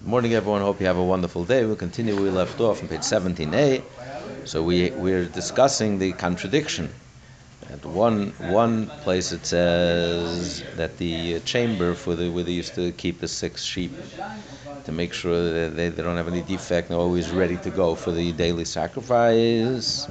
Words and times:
Good 0.00 0.08
morning, 0.08 0.34
everyone. 0.34 0.60
Hope 0.60 0.80
you 0.80 0.86
have 0.86 0.96
a 0.96 1.04
wonderful 1.04 1.44
day. 1.44 1.64
We'll 1.64 1.76
continue. 1.76 2.14
Where 2.16 2.24
we 2.24 2.30
left 2.30 2.60
off 2.60 2.82
on 2.82 2.88
page 2.88 3.02
17a. 3.02 3.80
So 4.44 4.60
we 4.60 4.90
we're 4.90 5.26
discussing 5.26 6.00
the 6.00 6.12
contradiction. 6.14 6.92
At 7.70 7.86
one 7.86 8.30
one 8.50 8.88
place 9.04 9.30
it 9.30 9.46
says 9.46 10.64
that 10.74 10.98
the 10.98 11.38
chamber 11.40 11.94
for 11.94 12.16
the 12.16 12.28
where 12.28 12.42
they 12.42 12.50
used 12.50 12.74
to 12.74 12.90
keep 12.90 13.20
the 13.20 13.28
six 13.28 13.62
sheep 13.62 13.92
to 14.84 14.90
make 14.90 15.12
sure 15.12 15.52
that 15.52 15.76
they, 15.76 15.90
they 15.90 16.02
don't 16.02 16.16
have 16.16 16.28
any 16.28 16.42
defect 16.42 16.90
and 16.90 16.98
always 16.98 17.30
ready 17.30 17.56
to 17.58 17.70
go 17.70 17.94
for 17.94 18.10
the 18.10 18.32
daily 18.32 18.64
sacrifice 18.64 20.08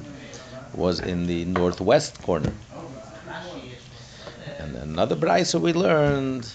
was 0.73 1.01
in 1.01 1.27
the 1.27 1.43
northwest 1.43 2.21
corner. 2.21 2.53
And 4.59 4.77
another 4.77 5.17
brisa 5.17 5.59
we 5.59 5.73
learned 5.73 6.47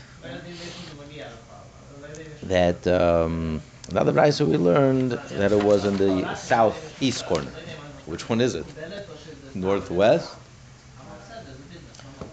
that 2.48 2.86
um, 2.86 3.60
another 3.90 4.12
brisa 4.12 4.46
we 4.46 4.56
learned 4.56 5.12
that 5.12 5.52
it 5.52 5.62
was 5.62 5.84
in 5.84 5.96
the 5.96 6.34
southeast 6.34 7.26
corner. 7.26 7.52
Which 8.06 8.28
one 8.28 8.40
is 8.40 8.54
it? 8.54 8.66
Northwest 9.54 10.34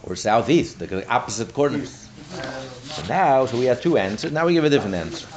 or 0.03 0.15
southeast? 0.15 0.79
The 0.79 1.07
opposite 1.09 1.53
corners. 1.53 2.09
So 2.83 3.03
now, 3.07 3.45
so 3.45 3.57
we 3.57 3.65
have 3.65 3.81
two 3.81 3.97
answers. 3.97 4.31
Now 4.31 4.45
we 4.45 4.53
give 4.53 4.63
a 4.63 4.69
different 4.69 4.95
answer. 4.95 5.27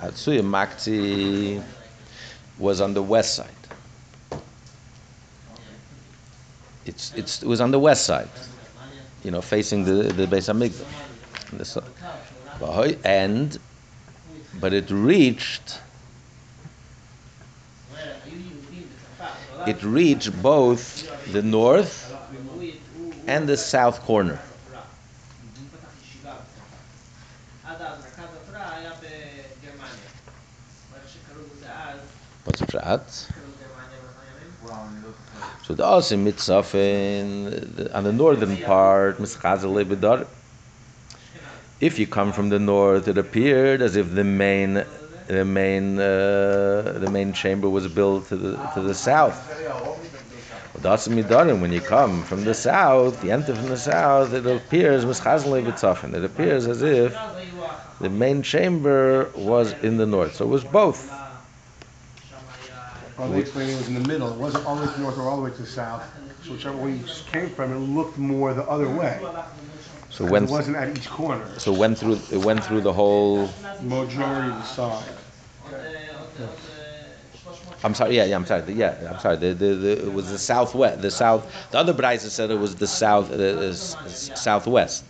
Aktsuye 0.00 0.42
makzi 0.42 1.62
was 2.58 2.80
on 2.80 2.94
the 2.94 3.02
west 3.02 3.34
side. 3.36 3.48
It's, 6.84 7.12
it's, 7.16 7.42
it 7.42 7.46
was 7.48 7.60
on 7.60 7.70
the 7.72 7.78
west 7.80 8.04
side, 8.06 8.28
you 9.26 9.32
know, 9.32 9.42
facing 9.42 9.84
the 9.84 10.04
the 10.18 10.26
Beis 10.28 10.46
Hamikdash. 10.48 10.86
And 13.04 13.58
but 14.60 14.72
it 14.72 14.88
reached 14.90 15.80
it 19.66 19.82
reached 19.82 20.32
both 20.40 21.10
the 21.32 21.42
north 21.42 22.14
and 23.26 23.48
the 23.48 23.56
south 23.56 24.00
corner. 24.02 24.38
What's 32.44 32.62
Pshat? 32.62 33.35
So 35.66 35.74
the 35.74 35.82
Asim 35.82 36.24
Mitzafin, 36.24 37.92
on 37.92 38.04
the 38.04 38.12
northern 38.12 38.56
part, 38.58 39.18
If 41.80 41.98
you 41.98 42.06
come 42.06 42.32
from 42.32 42.48
the 42.50 42.58
north, 42.60 43.08
it 43.08 43.18
appeared 43.18 43.82
as 43.82 43.96
if 43.96 44.14
the 44.14 44.22
main, 44.22 44.84
the 45.26 45.44
main, 45.44 45.98
uh, 45.98 46.98
the 47.00 47.10
main 47.10 47.32
chamber 47.32 47.68
was 47.68 47.88
built 47.88 48.28
to 48.28 48.36
the, 48.36 48.56
to 48.74 48.80
the 48.80 48.94
south. 48.94 49.38
When 50.82 51.72
you 51.72 51.80
come 51.80 52.22
from 52.22 52.44
the 52.44 52.54
south, 52.54 53.24
you 53.24 53.32
enter 53.32 53.54
from 53.54 53.66
the 53.66 53.76
south, 53.76 54.32
it 54.34 54.46
appears 54.46 55.04
It 55.04 56.24
appears 56.24 56.66
as 56.68 56.82
if 56.82 57.18
the 58.00 58.10
main 58.10 58.42
chamber 58.42 59.30
was 59.34 59.72
in 59.82 59.96
the 59.96 60.06
north. 60.06 60.36
So 60.36 60.44
it 60.44 60.48
was 60.48 60.64
both. 60.64 61.12
Well, 63.18 63.28
they 63.30 63.40
explained 63.40 63.70
it 63.70 63.78
was 63.78 63.88
in 63.88 63.94
the 63.94 64.08
middle. 64.08 64.30
It 64.32 64.38
wasn't 64.38 64.66
all 64.66 64.76
the 64.76 64.86
way 64.86 64.92
to 64.92 65.00
north 65.00 65.16
or 65.18 65.28
all 65.28 65.36
the 65.38 65.42
way 65.44 65.50
to 65.50 65.62
the 65.62 65.66
south. 65.66 66.04
So 66.42 66.52
whichever 66.52 66.76
way 66.76 66.92
you 66.92 66.98
just 66.98 67.26
came 67.26 67.48
from, 67.48 67.72
it 67.72 67.78
looked 67.78 68.18
more 68.18 68.52
the 68.52 68.64
other 68.68 68.88
way. 68.88 69.20
So 70.10 70.26
it 70.26 70.42
wasn't 70.48 70.76
at 70.76 70.96
each 70.96 71.08
corner. 71.08 71.44
So 71.58 71.74
it 71.74 71.78
went 71.78 71.98
through 71.98 72.20
it 72.30 72.38
went 72.38 72.62
through 72.62 72.82
the 72.82 72.92
whole 72.92 73.48
majority 73.82 74.50
of 74.50 74.56
the 74.56 74.62
side. 74.62 75.04
I'm 77.84 77.94
sorry. 77.94 78.16
Yeah, 78.16 78.24
yeah. 78.24 78.36
I'm 78.36 78.46
sorry. 78.46 78.72
Yeah, 78.72 79.12
I'm 79.12 79.18
sorry. 79.18 79.36
The, 79.36 79.54
the, 79.54 79.74
the, 79.74 80.06
it 80.06 80.12
was 80.12 80.30
the 80.30 80.38
southwest. 80.38 81.02
The 81.02 81.10
south. 81.10 81.70
The 81.70 81.78
other 81.78 81.94
brisa 81.94 82.28
said 82.28 82.50
it 82.50 82.58
was 82.58 82.74
the 82.74 82.86
south 82.86 83.30
The 83.30 83.72
southwest. 83.72 85.04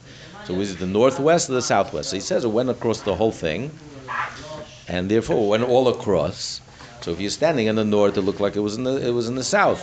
So 0.45 0.55
was 0.55 0.73
it 0.73 0.79
the 0.79 0.87
northwest 0.87 1.51
or 1.51 1.55
the 1.55 1.63
southwest? 1.63 2.11
So 2.11 2.17
he 2.17 2.21
says 2.21 2.45
it 2.45 2.49
went 2.49 2.71
across 2.71 3.01
the 3.01 3.15
whole 3.15 3.33
thing, 3.33 3.71
and 4.89 5.11
therefore 5.11 5.45
it 5.45 5.49
went 5.49 5.65
all 5.65 5.89
across. 5.89 6.61
So 7.07 7.13
if 7.13 7.21
you're 7.21 7.31
standing 7.31 7.69
in 7.69 7.77
the 7.77 7.85
north, 7.85 8.17
it 8.17 8.23
looked 8.23 8.41
like 8.41 8.57
it 8.57 8.61
was 8.69 8.77
in 8.77 8.83
the 8.83 8.97
it 8.97 9.13
was 9.13 9.29
in 9.29 9.37
the 9.37 9.45
south. 9.45 9.81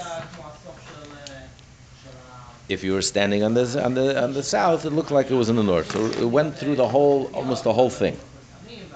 If 2.68 2.84
you 2.84 2.92
were 2.92 3.02
standing 3.02 3.44
on 3.44 3.54
the 3.54 3.82
on 3.82 3.94
the 3.94 4.22
on 4.22 4.34
the 4.34 4.44
south, 4.44 4.84
it 4.84 4.90
looked 4.90 5.10
like 5.10 5.32
it 5.32 5.36
was 5.36 5.48
in 5.48 5.56
the 5.56 5.64
north. 5.64 5.90
So 5.94 6.06
it 6.22 6.30
went 6.30 6.58
through 6.58 6.76
the 6.76 6.86
whole 6.86 7.32
almost 7.34 7.64
the 7.64 7.72
whole 7.72 7.90
thing. 7.90 8.16
It 8.16 8.90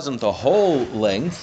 wasn't 0.00 0.20
the 0.20 0.32
whole 0.32 0.84
length, 1.08 1.40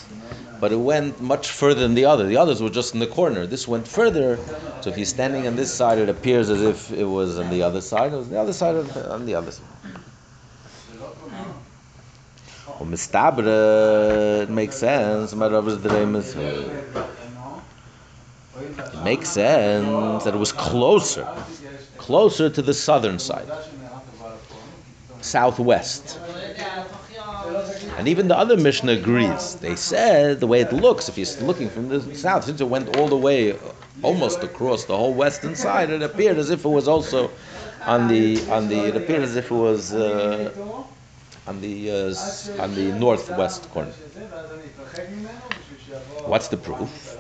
but 0.59 0.72
it 0.72 0.81
went 0.91 1.19
much 1.19 1.50
further 1.50 1.81
than 1.81 1.96
the 1.96 2.06
other. 2.06 2.28
The 2.28 2.38
others 2.38 2.62
were 2.62 2.69
just 2.69 2.94
in 2.94 3.00
the 3.00 3.07
corner. 3.07 3.47
This 3.47 3.68
went 3.68 3.88
further. 3.88 4.38
So 4.81 4.91
if 4.91 4.97
you're 4.97 5.07
standing 5.07 5.47
on 5.47 5.56
this 5.56 5.73
side, 5.73 5.97
it 5.97 6.09
appears 6.09 6.52
as 6.52 6.62
if 6.62 6.91
it 6.91 7.06
was 7.06 7.40
on 7.40 7.50
the 7.50 7.63
other 7.63 7.81
side. 7.81 8.13
It 8.13 8.18
was 8.18 8.28
on 8.28 8.34
the 8.34 8.40
other 8.40 8.53
side 8.53 8.75
of, 8.75 8.96
on 8.97 9.25
the 9.25 9.34
other 9.34 9.50
side. 9.50 9.66
Well, 12.68 12.90
mistabra, 12.90 14.44
it 14.44 14.50
makes 14.50 14.78
sense. 14.78 15.34
My 15.35 15.47
Rav 15.47 15.68
is 15.68 15.81
the 15.81 15.90
name 15.90 16.16
is- 16.16 16.35
It 16.35 16.74
makes 19.03 19.29
sense 19.29 20.24
that 20.24 20.34
it 20.34 20.38
was 20.38 20.51
closer, 20.51 21.28
closer 21.97 22.50
to 22.50 22.62
the 22.62 22.73
southern 22.73 23.19
side, 23.19 23.47
southwest. 25.22 26.19
And 27.97 28.07
even 28.07 28.28
the 28.28 28.38
other 28.38 28.57
Mishnah 28.57 28.94
agrees. 28.94 29.56
They 29.56 29.75
said 29.75 30.40
the 30.40 30.47
way 30.47 30.62
it 30.62 30.73
looks, 30.73 31.09
if 31.09 31.18
you're 31.18 31.28
looking 31.46 31.69
from 31.69 31.90
the 31.90 32.02
south, 32.16 32.46
since 32.46 32.62
it 32.62 32.68
went 32.69 32.96
all 32.97 33.07
the 33.07 33.18
way, 33.18 33.56
almost 34.02 34.44
across 34.44 34.85
the 34.85 34.97
whole 34.97 35.13
western 35.13 35.56
side, 35.56 35.90
it 35.90 36.02
appeared 36.02 36.38
as 36.38 36.50
if 36.50 36.66
it 36.66 36.69
was 36.69 36.88
also 36.88 37.29
on 37.85 38.07
the 38.07 38.41
on 38.50 38.68
the. 38.68 38.88
It 38.88 38.96
appeared 38.96 39.23
as 39.23 39.35
if 39.35 39.52
it 39.52 39.56
was 39.56 39.94
uh, 39.94 40.52
on 41.47 41.61
the 41.61 41.91
uh, 41.91 42.61
on 42.63 42.73
the 42.75 42.91
northwest 42.93 43.69
corner. 43.71 43.91
What's 46.25 46.47
the 46.47 46.57
proof? 46.57 47.17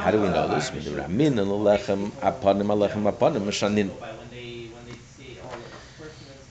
How 0.00 0.10
do 0.10 0.20
we 0.20 0.28
know 0.28 0.48
this? 0.48 0.70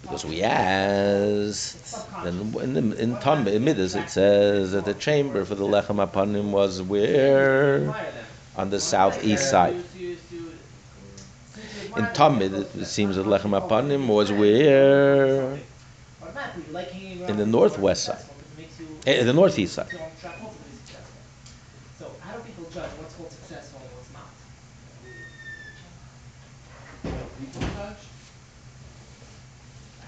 Because 0.02 0.26
we 0.26 0.42
asked, 0.44 2.24
then 2.24 2.54
in 2.62 2.74
the 2.74 3.02
in 3.02 3.18
Tom 3.18 3.48
in 3.48 3.64
Middos 3.64 3.96
it 4.02 4.10
says 4.10 4.72
that 4.72 4.86
the 4.86 4.94
chamber 4.94 5.44
for 5.46 5.56
the 5.56 5.66
Lechem 5.66 6.00
Apanim 6.06 6.52
was 6.52 6.82
where 6.82 7.94
on 8.56 8.70
the 8.70 8.80
southeast 8.80 9.50
side. 9.50 9.76
In 11.98 12.08
Talmud, 12.14 12.54
it 12.54 12.86
seems 12.86 13.16
that 13.16 13.26
Lechem 13.26 13.60
Apanim 13.60 14.08
was 14.08 14.32
where 14.32 15.58
in 17.28 17.38
the 17.38 17.46
northwest 17.46 18.06
side, 18.06 18.24
you 19.06 19.14
eh, 19.14 19.24
the 19.24 19.34
northeast 19.34 19.74
side. 19.76 19.88
So 22.00 22.12
how 22.22 22.34
do 22.36 22.42
people 22.44 22.66
judge 22.74 22.92
what's 23.00 23.16
called 23.16 23.32
successful 23.32 23.80
and 23.82 23.90
what's 23.98 24.14
not? 24.14 24.30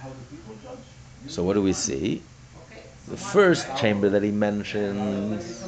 How 0.01 0.09
do 0.09 0.15
people 0.31 0.55
judge? 0.63 0.85
So 1.27 1.43
what 1.43 1.53
do 1.53 1.61
we 1.61 1.73
see? 1.73 2.21
The 3.07 3.17
first 3.17 3.75
chamber 3.75 4.09
that 4.09 4.23
he 4.23 4.31
mentions, 4.31 5.67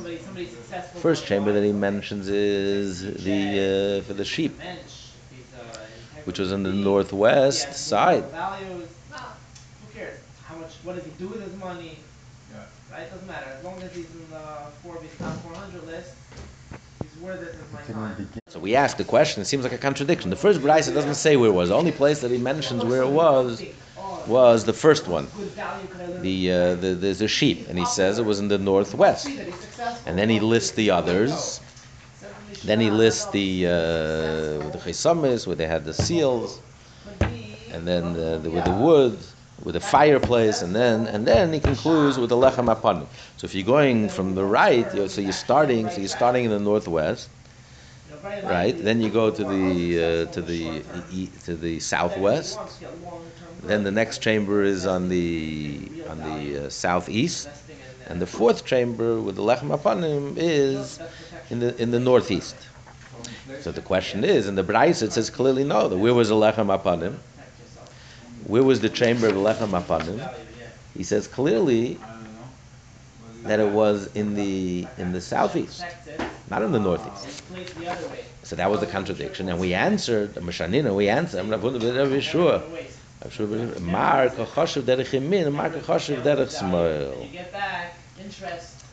first 0.96 1.26
chamber 1.26 1.52
that 1.52 1.64
he 1.64 1.72
mentions 1.72 2.30
is 2.30 3.24
the 3.24 4.00
uh, 4.00 4.02
for 4.04 4.14
the 4.14 4.26
sheep, 4.26 4.54
Mensch, 4.64 4.92
if 5.22 5.30
he's, 5.32 5.54
uh, 5.60 5.78
integrity, 5.80 6.11
which 6.26 6.40
was 6.40 6.52
in 6.52 6.64
the 6.64 6.72
he 6.72 6.84
northwest 6.84 7.66
has 7.68 7.78
side. 7.78 8.26
Values. 8.32 8.88
Nah, 9.12 9.18
who 9.18 9.94
cares? 9.94 10.18
How 10.46 10.56
much? 10.56 10.72
What 10.84 10.96
does 10.96 11.06
he 11.06 11.12
do 11.12 11.28
with 11.28 11.42
his 11.44 11.56
money? 11.60 11.98
Right? 12.92 13.10
Doesn't 13.10 13.26
matter. 13.28 13.46
As 13.58 13.64
long 13.64 13.82
as 13.82 13.94
he's 13.96 14.06
in 14.12 14.30
the 14.30 14.38
Forbes 14.84 15.08
top 15.18 15.34
400 15.44 15.86
list, 15.88 16.14
he's 17.02 17.22
worth 17.22 17.42
it 17.42 17.56
as 17.56 17.74
my 17.74 17.94
time. 17.94 18.28
So 18.50 18.60
we 18.60 18.76
asked 18.76 18.98
the 18.98 19.06
question. 19.06 19.42
It 19.42 19.46
seems 19.46 19.64
like 19.64 19.72
a 19.72 19.78
contradiction. 19.78 20.30
The 20.30 20.36
first 20.36 20.60
brisa 20.60 20.94
doesn't 20.94 21.16
say 21.16 21.38
where 21.38 21.50
it 21.50 21.54
was. 21.54 21.70
The 21.70 21.76
only 21.76 21.94
place 21.94 22.20
that 22.20 22.32
he 22.32 22.38
mentions 22.38 22.84
where 22.84 23.02
it 23.02 23.10
was 23.10 23.64
was 24.28 24.66
the 24.66 24.74
first 24.74 25.08
one, 25.08 25.26
Good 25.38 25.48
value 25.52 25.88
could 25.88 26.02
I 26.02 26.06
learn? 26.08 26.22
the 26.22 26.52
uh, 26.52 26.76
the, 26.76 26.88
the 26.94 27.14
the 27.14 27.28
sheep, 27.30 27.70
and 27.70 27.80
he 27.80 27.86
says 27.86 28.20
it 28.20 28.26
was 28.26 28.40
in 28.40 28.50
the 28.50 28.58
northwest. 28.58 29.24
See 29.24 29.38
that 29.38 29.46
he's 29.46 29.56
successful. 29.56 30.04
And 30.10 30.20
then 30.20 30.30
he 30.30 30.40
lists 30.42 30.72
the 30.72 30.92
others. 30.92 31.62
Then 32.64 32.80
he 32.80 32.92
lists 32.92 33.28
the 33.28 33.68
uh, 33.68 33.70
the 34.70 34.80
chesamis 34.84 35.48
where 35.48 35.56
they 35.56 35.68
had 35.68 35.86
the 35.86 35.94
seals, 35.94 36.62
and 37.70 37.88
then 37.88 38.14
the, 38.14 38.40
the, 38.40 38.52
with 38.52 38.66
the 38.66 38.72
wood. 38.72 39.18
with 39.64 39.74
the 39.76 39.80
fireplace, 39.82 40.62
and 40.62 40.76
then 40.76 41.08
and 41.08 41.28
then 41.28 41.54
he 41.54 41.60
concludes 41.60 42.18
with 42.18 42.30
the 42.30 42.36
lechem 42.36 42.68
apanim. 42.76 43.08
So 43.38 43.46
if 43.46 43.54
you're 43.56 43.66
going 43.78 44.10
from 44.10 44.36
the 44.36 44.46
right, 44.46 44.92
so 45.10 45.22
you're 45.22 45.34
starting, 45.34 45.90
so 45.90 46.02
you're 46.02 46.08
starting 46.10 46.46
in 46.46 46.52
the 46.52 46.60
northwest, 46.60 47.30
right? 48.44 48.78
Then 48.78 49.02
you 49.02 49.10
go 49.12 49.32
to 49.32 49.44
the 49.44 49.98
uh, 50.04 50.26
to 50.28 50.42
the 50.42 50.84
to 51.46 51.56
the 51.56 51.80
southwest. 51.80 52.84
Then 53.64 53.84
the 53.84 53.92
next 53.92 54.20
chamber 54.20 54.64
is 54.64 54.86
on 54.86 55.10
the 55.10 55.92
on 56.08 56.24
the 56.24 56.58
uh, 56.66 56.70
southeast, 56.70 57.61
and 58.12 58.22
the 58.22 58.28
fourth 58.28 58.66
chamber 58.66 59.22
with 59.22 59.38
the 59.38 59.42
lechem 59.42 59.76
apanim 59.76 60.36
is 60.38 61.00
in 61.50 61.60
the 61.60 61.82
in 61.82 61.92
the 61.92 62.00
northeast. 62.00 62.56
So 63.62 63.72
the 63.72 63.82
question 63.82 64.24
is, 64.24 64.48
in 64.48 64.56
the 64.56 64.64
Bryce 64.64 65.02
it 65.02 65.14
says 65.14 65.30
clearly 65.30 65.64
no. 65.64 65.88
That 65.88 65.98
where 65.98 66.14
was 66.14 66.30
the 66.30 66.36
lechem 66.36 66.68
apanim? 66.78 67.16
Where 68.46 68.64
was 68.64 68.82
the 68.82 68.90
chamber 68.90 69.28
of 69.28 69.36
the 69.36 69.40
lechem 69.40 69.70
apanim? 69.82 70.30
He 70.94 71.04
says 71.04 71.28
clearly 71.28 71.98
that 73.44 73.60
it 73.60 73.72
was 73.72 74.14
in 74.14 74.36
the 74.36 74.88
in 74.98 75.14
the 75.14 75.22
southeast, 75.22 75.86
not 76.50 76.62
in 76.62 76.74
the 76.74 76.80
northeast. 76.80 77.44
So 78.44 78.58
that 78.58 78.70
was 78.70 78.82
the 78.82 78.88
contradiction, 78.88 79.48
and 79.48 79.58
we 79.60 79.74
answered. 79.74 80.36
Mishanina, 80.36 80.94
we 80.94 81.08
answered. 81.08 81.40
I'm 81.40 81.50
not 81.50 81.62
sure. 81.62 82.56
Other 82.56 82.68
ways. 82.68 82.98
I'm 83.24 83.30
sure. 83.30 83.48
Mar 83.80 84.28
kachashiv 84.30 84.82
derech 84.82 85.12
yamin, 85.12 85.54
mar 85.54 85.70
kachashiv 85.70 86.24
derech 86.24 86.50
smile 86.50 87.28
interest. 88.32 88.84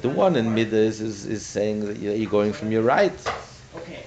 The 0.00 0.08
one 0.08 0.36
in 0.36 0.54
Middos 0.54 1.00
is, 1.00 1.26
is 1.26 1.44
saying 1.44 1.86
that 1.86 1.98
you're 1.98 2.30
going 2.30 2.52
from 2.52 2.70
your 2.72 2.82
right. 2.82 3.12
Okay. 3.76 4.04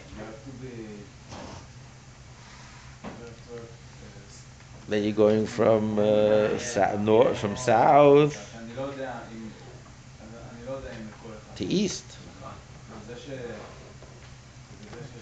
Then 4.87 5.03
you're 5.03 5.13
going 5.13 5.47
from 5.47 5.97
uh, 5.99 6.57
sa- 6.59 6.95
north, 6.97 7.37
from 7.37 7.57
south 7.57 8.33
to 11.55 11.65
east. 11.65 12.05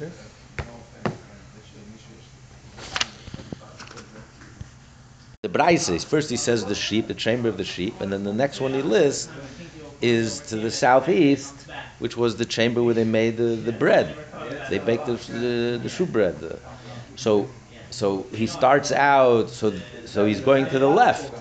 Okay. 0.02 0.12
The 5.44 5.76
says 5.76 6.06
first 6.06 6.30
he 6.30 6.38
says 6.38 6.64
the 6.64 6.74
sheep, 6.74 7.08
the 7.10 7.14
chamber 7.14 7.50
of 7.50 7.58
the 7.58 7.66
sheep, 7.66 8.00
and 8.00 8.14
then 8.14 8.24
the 8.24 8.32
next 8.32 8.62
one 8.62 8.74
he 8.74 8.82
lists 8.82 9.28
is 10.02 10.40
to 10.48 10.56
the 10.56 10.72
southeast, 10.72 11.68
which 12.00 12.16
was 12.16 12.38
the 12.38 12.46
chamber 12.46 12.82
where 12.82 12.94
they 12.94 13.04
made 13.04 13.36
the, 13.36 13.58
the 13.58 13.74
bread. 13.74 14.16
They 14.70 14.80
baked 14.80 15.06
the 15.06 15.16
the, 15.16 15.80
the 15.84 15.90
shoe 15.90 16.06
bread. 16.06 16.38
So 17.18 17.50
so 17.90 18.26
he 18.34 18.48
starts 18.48 18.94
out. 18.94 19.50
So 19.50 19.74
so 20.06 20.24
he's 20.26 20.40
going 20.40 20.68
to 20.68 20.80
the 20.80 20.88
left. 20.90 21.34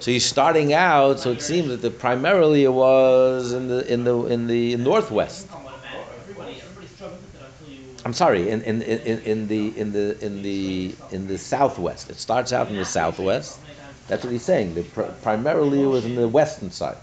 So 0.00 0.12
he's 0.12 0.24
starting 0.24 0.72
out. 0.72 1.18
So 1.18 1.32
it 1.32 1.42
seems 1.42 1.66
that 1.70 1.82
the, 1.82 1.90
primarily 1.90 2.62
it 2.62 2.72
was 2.72 3.54
in 3.54 3.66
the 3.66 3.92
in 3.92 4.04
the 4.04 4.16
in 4.26 4.46
the 4.46 4.76
northwest. 4.76 5.48
everybody, 5.50 6.60
everybody 6.60 6.86
struggles 6.86 7.20
with 7.22 7.34
it 7.34 7.42
until 7.60 7.74
you. 7.74 7.88
I'm 8.08 8.14
sorry, 8.14 8.48
in, 8.48 8.62
in, 8.62 8.80
in, 8.80 9.18
in 9.20 9.48
the 9.48 9.78
in 9.78 9.92
the 9.92 10.24
in 10.24 10.42
the 10.42 10.94
in 11.10 11.26
the 11.26 11.36
southwest. 11.36 12.08
It 12.08 12.16
starts 12.16 12.54
out 12.54 12.68
in 12.68 12.76
the 12.76 12.86
southwest. 12.86 13.60
That's 14.06 14.24
what 14.24 14.32
he's 14.32 14.46
saying. 14.46 14.76
The 14.76 14.82
pr- 14.82 15.12
primarily 15.20 15.82
it 15.82 15.86
was 15.88 16.06
in 16.06 16.14
the 16.14 16.26
western 16.26 16.70
side, 16.70 16.96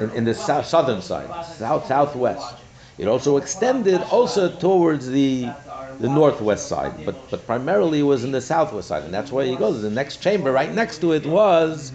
in, 0.00 0.10
in 0.10 0.24
the 0.24 0.34
sou- 0.34 0.64
southern 0.64 1.02
side, 1.02 1.30
south 1.44 1.86
southwest. 1.86 2.56
It 2.98 3.06
also 3.06 3.36
extended 3.36 4.02
also 4.10 4.50
towards 4.50 5.08
the 5.08 5.52
the 6.00 6.08
northwest 6.08 6.66
side, 6.66 6.94
but 7.06 7.14
but 7.30 7.46
primarily 7.46 8.00
it 8.00 8.08
was 8.14 8.24
in 8.24 8.32
the 8.32 8.40
southwest 8.40 8.88
side, 8.88 9.04
and 9.04 9.14
that's 9.14 9.30
where 9.30 9.46
he 9.46 9.54
goes. 9.54 9.82
The 9.82 9.88
next 9.88 10.16
chamber 10.16 10.50
right 10.50 10.74
next 10.74 10.98
to 11.02 11.12
it 11.12 11.26
was 11.26 11.92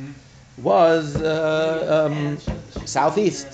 was 0.63 1.17
uh, 1.17 2.05
um, 2.07 2.37
southeast. 2.85 3.49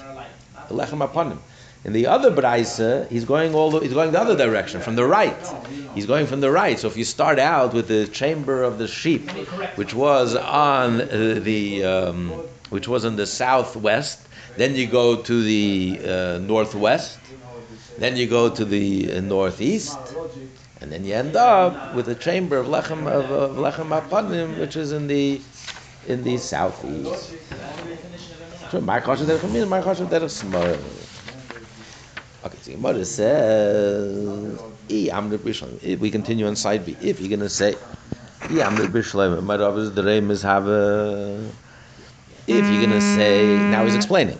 The 0.67 0.75
Lechem 0.75 1.01
Apanim. 1.01 1.39
In 1.83 1.93
the 1.93 2.05
other 2.05 2.29
Braisa, 2.29 3.09
he's 3.09 3.25
going 3.25 3.55
all 3.55 3.71
the, 3.71 3.79
he's 3.79 3.93
going 3.93 4.11
the 4.11 4.21
other 4.21 4.37
direction, 4.37 4.81
from 4.81 4.95
the 4.95 5.05
right. 5.05 5.35
He's 5.95 6.05
going 6.05 6.27
from 6.27 6.39
the 6.39 6.51
right. 6.51 6.77
So 6.77 6.87
if 6.87 6.95
you 6.95 7.03
start 7.03 7.39
out 7.39 7.73
with 7.73 7.87
the 7.87 8.07
chamber 8.07 8.61
of 8.61 8.77
the 8.77 8.87
sheep, 8.87 9.31
which 9.75 9.95
was 9.95 10.35
on 10.35 11.01
uh, 11.01 11.39
the 11.41 11.83
um, 11.83 12.29
which 12.69 12.87
was 12.87 13.03
in 13.03 13.15
the 13.15 13.25
southwest, 13.25 14.27
then 14.57 14.75
you 14.75 14.85
go 14.85 15.15
to 15.23 15.43
the 15.43 15.99
uh, 16.03 16.37
northwest, 16.37 17.17
then 17.97 18.15
you 18.15 18.27
go 18.27 18.47
to 18.49 18.63
the 18.63 19.17
uh, 19.17 19.21
northeast, 19.21 19.97
and 20.81 20.91
then 20.91 21.03
you 21.03 21.15
end 21.15 21.35
up 21.35 21.95
with 21.95 22.05
the 22.05 22.15
chamber 22.15 22.57
of 22.57 22.67
Lechem 22.67 23.07
of, 23.07 23.31
of 23.31 23.57
Lechem 23.57 23.89
Apanim, 23.89 24.59
which 24.59 24.75
is 24.75 24.91
in 24.91 25.07
the 25.07 25.41
in 26.07 26.23
the 26.23 26.37
southeast. 26.37 27.33
Sure, 28.69 28.81
my 28.81 28.99
my 29.01 30.27
small. 30.27 30.77
Okay, 32.43 32.57
so 32.61 32.71
Gemara 32.71 33.05
says, 33.05 34.57
"I 34.89 35.09
am 35.13 35.29
the 35.29 35.37
bishlam." 35.37 35.77
We 35.99 36.09
continue 36.09 36.47
on 36.47 36.55
side 36.55 36.85
B, 36.85 36.97
if 36.99 37.21
you're 37.21 37.29
gonna 37.29 37.49
say, 37.49 37.75
"I 38.49 38.65
am 38.65 38.77
the 38.77 38.87
bishlam," 38.89 39.43
my 39.43 39.57
Rav 39.57 39.77
is 39.77 39.91
the 39.93 40.01
reim 40.01 40.31
is 40.31 40.41
have 40.41 40.67
a. 40.67 41.53
If 42.47 42.67
you're 42.67 42.81
gonna 42.81 42.99
say, 43.01 43.61
now 43.69 43.85
he's 43.85 43.93
explaining. 43.95 44.39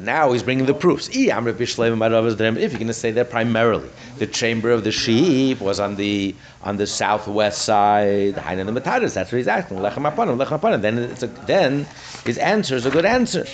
Now 0.00 0.32
he's 0.32 0.42
bringing 0.42 0.66
the 0.66 0.74
proofs. 0.74 1.08
If 1.08 1.16
you're 1.16 2.78
gonna 2.78 2.92
say 2.92 3.10
that 3.12 3.30
primarily, 3.30 3.88
the 4.18 4.26
chamber 4.26 4.70
of 4.70 4.84
the 4.84 4.92
sheep 4.92 5.60
was 5.60 5.80
on 5.80 5.96
the 5.96 6.34
on 6.62 6.76
the 6.76 6.86
southwest 6.86 7.62
side. 7.62 8.34
That's 8.34 8.46
what 8.46 9.32
he's 9.32 9.48
asking. 9.48 9.78
Lechem 9.78 10.10
apanim, 10.10 10.36
lechem 10.44 10.60
apanim. 10.60 10.82
Then 10.82 10.98
it's 10.98 11.22
a, 11.22 11.26
then 11.26 11.86
his 12.24 12.38
answer 12.38 12.76
is 12.76 12.86
a 12.86 12.90
good 12.90 13.04
answer. 13.04 13.46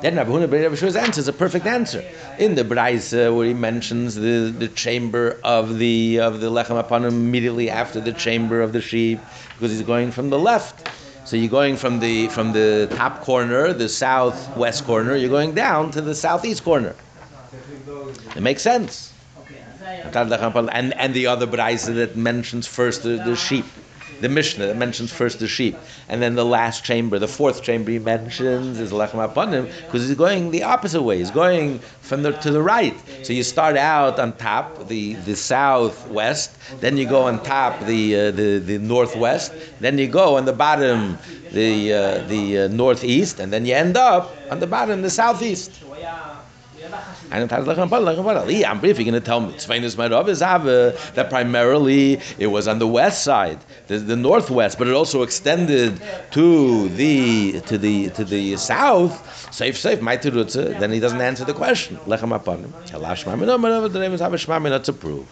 Then 0.00 0.16
Rabbi 0.16 0.30
Huna 0.30 0.50
Rabbi 0.50 0.74
Shua's 0.74 0.96
answer 0.96 1.20
is 1.20 1.28
a 1.28 1.32
perfect 1.32 1.66
answer. 1.66 2.02
In 2.38 2.54
the 2.54 2.64
Braise, 2.64 3.12
where 3.12 3.44
he 3.44 3.52
mentions 3.52 4.14
the, 4.14 4.50
the 4.50 4.68
chamber 4.68 5.38
of 5.44 5.78
the 5.78 6.20
of 6.20 6.40
the 6.40 6.50
Lechem 6.50 6.82
Apanim 6.82 7.08
immediately 7.08 7.68
after 7.68 8.00
the 8.00 8.12
chamber 8.12 8.62
of 8.62 8.72
the 8.72 8.80
sheep, 8.80 9.20
because 9.54 9.70
he's 9.70 9.82
going 9.82 10.10
from 10.10 10.30
the 10.30 10.38
left. 10.38 10.88
So 11.24 11.36
you're 11.36 11.50
going 11.50 11.76
from 11.76 12.00
the 12.00 12.28
from 12.28 12.52
the 12.52 12.88
top 12.94 13.20
corner, 13.20 13.72
the 13.72 13.88
southwest 13.88 14.84
corner, 14.84 15.14
you're 15.16 15.30
going 15.30 15.54
down 15.54 15.90
to 15.92 16.00
the 16.00 16.14
southeast 16.14 16.64
corner. 16.64 16.94
It 18.36 18.42
makes 18.42 18.62
sense. 18.62 19.12
And 20.72 20.94
and 20.94 21.14
the 21.14 21.26
other 21.26 21.46
braise 21.46 21.86
that 21.86 22.16
mentions 22.16 22.66
first 22.66 23.02
the, 23.02 23.16
the 23.18 23.36
sheep. 23.36 23.66
The 24.20 24.28
Mishnah 24.28 24.66
that 24.66 24.76
mentions 24.76 25.10
first 25.12 25.38
the 25.38 25.48
sheep, 25.48 25.76
and 26.08 26.20
then 26.20 26.34
the 26.34 26.44
last 26.44 26.84
chamber, 26.84 27.18
the 27.18 27.28
fourth 27.28 27.62
chamber 27.62 27.90
he 27.90 27.98
mentions 27.98 28.78
is 28.78 28.92
Lechem 28.92 29.26
Apanim, 29.26 29.72
because 29.86 30.06
he's 30.06 30.16
going 30.16 30.50
the 30.50 30.62
opposite 30.62 31.02
way. 31.02 31.18
He's 31.18 31.30
going 31.30 31.78
from 32.02 32.22
the 32.22 32.32
to 32.32 32.50
the 32.50 32.62
right. 32.62 32.94
So 33.22 33.32
you 33.32 33.42
start 33.42 33.76
out 33.76 34.18
on 34.18 34.36
top, 34.36 34.88
the 34.88 35.14
the 35.14 35.34
southwest, 35.34 36.50
then 36.80 36.96
you 36.96 37.06
go 37.06 37.22
on 37.22 37.42
top, 37.42 37.80
the 37.86 38.14
uh, 38.14 38.30
the 38.30 38.58
the 38.58 38.78
northwest, 38.78 39.52
then 39.80 39.96
you 39.98 40.06
go 40.06 40.36
on 40.36 40.44
the 40.44 40.52
bottom, 40.52 41.18
the 41.52 41.92
uh, 41.92 42.18
the 42.28 42.58
uh, 42.58 42.68
northeast, 42.68 43.40
and 43.40 43.52
then 43.52 43.64
you 43.64 43.74
end 43.74 43.96
up 43.96 44.36
on 44.50 44.60
the 44.60 44.66
bottom, 44.66 45.02
the 45.02 45.10
southeast. 45.10 45.72
And 47.32 47.44
it 47.44 47.50
has 47.50 47.64
lechem 47.64 47.88
pal, 47.88 48.02
lechem. 48.02 48.58
Yeah, 48.60 48.70
I'm 48.70 48.80
brief. 48.80 48.98
You're 48.98 49.04
going 49.04 49.14
to 49.14 49.24
tell 49.24 49.40
me 49.40 49.52
Tzveinus 49.52 49.96
my 49.96 50.08
Rav 50.08 50.28
is 50.28 50.40
have 50.40 50.66
uh, 50.66 50.92
that 51.14 51.30
primarily 51.30 52.20
it 52.38 52.48
was 52.48 52.66
on 52.66 52.80
the 52.80 52.88
west 52.88 53.22
side, 53.22 53.58
the, 53.86 53.98
the 53.98 54.16
northwest, 54.16 54.78
but 54.78 54.88
it 54.88 54.94
also 54.94 55.22
extended 55.22 56.00
to 56.32 56.88
the 56.88 57.60
to 57.62 57.78
the 57.78 58.10
to 58.10 58.24
the 58.24 58.56
south. 58.56 59.54
Safe, 59.54 59.76
safe. 59.78 60.00
My 60.00 60.16
terutza. 60.16 60.78
Then 60.80 60.90
he 60.90 60.98
doesn't 60.98 61.20
answer 61.20 61.44
the 61.44 61.54
question. 61.54 61.98
Lechem 61.98 62.36
apanim. 62.36 62.72
Halash. 62.88 63.24
No, 63.26 63.88
the 63.88 64.00
name 64.00 64.12
is 64.12 64.20
have 64.20 64.34
a 64.34 64.36
shmami. 64.36 64.70
Not 64.70 64.84
to 64.84 64.92
prove. 64.92 65.26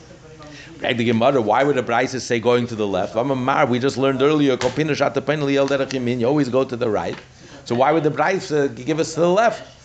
Back 0.81 0.97
the 0.97 1.05
Gemara, 1.05 1.41
why 1.43 1.65
would 1.65 1.75
the 1.75 1.83
Brisa 1.83 2.21
say 2.21 2.39
going 2.39 2.69
to 2.69 2.77
the 2.77 2.87
left? 2.87 3.17
I'm 3.17 3.33
a 3.33 3.37
mar. 3.37 3.67
We 3.67 3.81
just 3.81 3.99
learned 3.99 4.23
earlier. 4.23 4.57
You 4.57 6.27
always 6.29 6.49
go 6.49 6.65
to 6.65 6.77
the 6.77 6.89
right. 6.89 7.19
So 7.65 7.75
why 7.75 7.91
would 7.91 8.05
the 8.05 8.11
Brisa 8.11 8.65
uh, 8.65 8.69
give 8.69 9.01
us 9.01 9.15
to 9.15 9.21
the 9.21 9.29
left? 9.29 9.78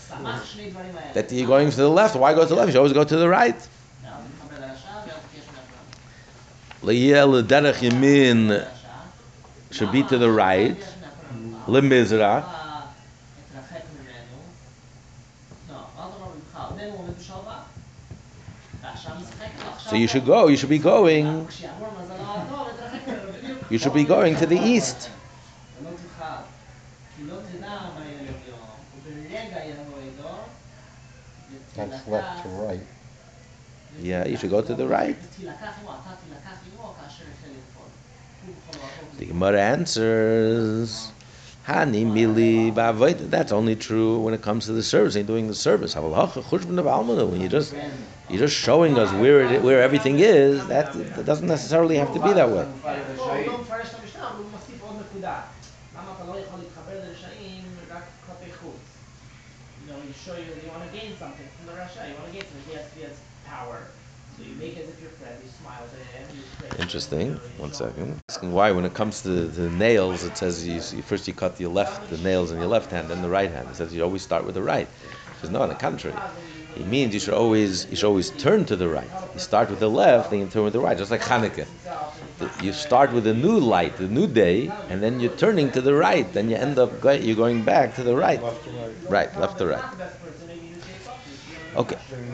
That 1.13 1.31
you're 1.31 1.47
going 1.47 1.69
to 1.69 1.77
the 1.77 1.89
left. 1.89 2.15
Why 2.15 2.33
go 2.33 2.41
to 2.41 2.47
the 2.47 2.55
left? 2.55 2.67
You 2.67 2.71
should 2.73 2.77
always 2.79 2.93
go 2.93 3.03
to 3.03 3.15
the 3.15 3.29
right. 3.29 3.55
Liyel 6.81 7.43
derech 7.43 7.79
yamin 7.79 8.67
should 9.71 9.91
be 9.91 10.03
to 10.03 10.17
the 10.17 10.29
right. 10.29 10.77
Limizra. 11.67 12.43
So 19.87 19.95
you 19.95 20.07
should 20.07 20.25
go. 20.25 20.47
You 20.47 20.57
should 20.57 20.69
be 20.69 20.79
going. 20.79 21.47
You 23.69 23.77
should 23.77 23.93
be 23.93 24.03
going 24.03 24.35
to 24.37 24.45
the 24.45 24.57
east. 24.57 25.09
That's 31.75 32.07
left 32.07 32.43
to 32.43 32.49
right. 32.49 32.79
Yeah, 33.99 34.25
you 34.25 34.37
should 34.37 34.49
go 34.49 34.61
to 34.61 34.73
the 34.73 34.87
right. 34.87 35.17
The 39.17 39.25
Gemara 39.25 39.61
answers, 39.61 41.11
Hani 41.67 42.05
mili 42.05 42.73
ba'avodah. 42.73 43.29
That's 43.29 43.51
only 43.51 43.75
true 43.75 44.19
when 44.19 44.33
it 44.33 44.41
comes 44.41 44.65
to 44.65 44.73
the 44.73 44.83
service. 44.83 45.15
Ain't 45.15 45.27
doing 45.27 45.47
the 45.47 45.55
service. 45.55 45.95
Havalacha 45.95 46.43
chushbon 46.43 46.77
of 46.79 46.85
almana. 46.85 47.29
When 47.29 47.39
you 47.39 47.47
just 47.47 47.73
you're 48.29 48.39
just 48.39 48.55
showing 48.55 48.97
us 48.97 49.11
where 49.13 49.41
it, 49.41 49.61
where 49.61 49.81
everything 49.81 50.19
is. 50.19 50.65
That, 50.67 50.91
that 51.15 51.25
doesn't 51.25 51.47
necessarily 51.47 51.97
have 51.97 52.13
to 52.13 52.19
be 52.19 52.33
that 52.33 52.49
way. 52.49 52.67
Interesting. 66.79 67.35
One 67.57 67.73
second. 67.73 68.19
Asking 68.29 68.51
why, 68.51 68.71
when 68.71 68.85
it 68.85 68.93
comes 68.93 69.21
to 69.21 69.29
the 69.47 69.69
nails, 69.69 70.23
it 70.23 70.37
says 70.37 70.67
you, 70.67 70.75
you 70.75 71.03
first 71.03 71.27
you 71.27 71.33
cut 71.33 71.59
your 71.59 71.69
left, 71.71 72.09
the 72.09 72.17
nails 72.17 72.51
in 72.51 72.59
your 72.59 72.67
left 72.67 72.91
hand, 72.91 73.09
then 73.09 73.21
the 73.21 73.29
right 73.29 73.51
hand. 73.51 73.69
It 73.69 73.75
says 73.75 73.93
you 73.93 74.03
always 74.03 74.21
start 74.21 74.45
with 74.45 74.55
the 74.55 74.63
right. 74.63 74.87
He 74.87 75.39
says 75.41 75.49
no, 75.49 75.61
on 75.61 75.69
the 75.69 75.75
contrary. 75.75 76.17
It 76.75 76.87
means 76.87 77.13
you 77.13 77.19
should 77.19 77.35
always 77.35 77.87
you 77.89 77.95
should 77.95 78.07
always 78.07 78.31
turn 78.31 78.65
to 78.65 78.75
the 78.75 78.87
right. 78.87 79.09
You 79.33 79.39
start 79.39 79.69
with 79.69 79.79
the 79.79 79.89
left, 79.89 80.31
then 80.31 80.39
you 80.39 80.47
turn 80.47 80.63
with 80.63 80.73
the 80.73 80.79
right, 80.79 80.97
just 80.97 81.11
like 81.11 81.21
Hanukkah. 81.21 81.67
You 82.61 82.73
start 82.73 83.13
with 83.13 83.27
a 83.27 83.33
new 83.33 83.59
light, 83.59 83.95
the 83.97 84.07
new 84.07 84.27
day, 84.27 84.71
and 84.89 85.01
then 85.01 85.19
you're 85.19 85.37
turning 85.37 85.71
to 85.71 85.81
the 85.81 85.93
right. 85.93 86.31
Then 86.33 86.49
you 86.49 86.55
end 86.55 86.79
up 86.79 86.99
go- 86.99 87.11
you're 87.11 87.35
going 87.35 87.63
back 87.63 87.95
to 87.95 88.03
the 88.03 88.15
right. 88.15 88.41
Right. 88.41 88.57
Right, 89.09 89.39
left 89.39 89.59
to 89.59 89.67
right. 89.67 89.85
The. 89.97 91.79
Okay. 91.79 91.97
Then 92.09 92.31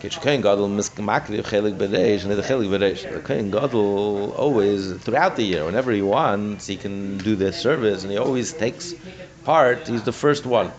Yeah. 0.00 0.06
Okay, 0.06 0.20
Kohen 0.20 0.40
Gadol 0.42 0.68
mismakli 0.68 1.42
chelik 1.42 1.78
bereish 1.78 2.22
and 2.24 2.32
the 2.32 2.42
chelik 2.42 2.68
bereish. 2.68 3.10
The 3.10 3.20
Kohen 3.20 3.50
Gadol 3.50 4.32
always 4.32 4.92
throughout 4.94 5.36
the 5.36 5.42
year, 5.42 5.64
whenever 5.64 5.90
he 5.90 6.02
wants, 6.02 6.66
he 6.66 6.76
can 6.76 7.18
do 7.18 7.34
this 7.34 7.58
service, 7.58 8.02
and 8.02 8.12
he 8.12 8.18
always 8.18 8.52
takes 8.52 8.94
part. 9.44 9.88
He's 9.88 10.02
the 10.02 10.12
first 10.12 10.44
one. 10.44 10.70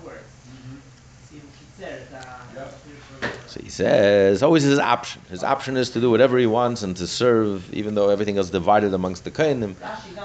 So 3.48 3.62
he 3.62 3.70
says 3.70 4.44
always 4.44 4.64
his 4.64 4.78
option. 4.78 5.22
His 5.30 5.44
option 5.44 5.78
is 5.78 5.90
to 5.92 6.02
do 6.02 6.12
whatever 6.12 6.38
he 6.38 6.46
wants 6.46 6.84
and 6.84 6.96
to 6.98 7.08
serve, 7.08 7.74
even 7.74 7.96
though 7.96 8.10
everything 8.10 8.38
is 8.38 8.50
divided 8.52 8.94
amongst 8.94 9.24
the 9.24 9.32
Kohenim. 9.32 9.76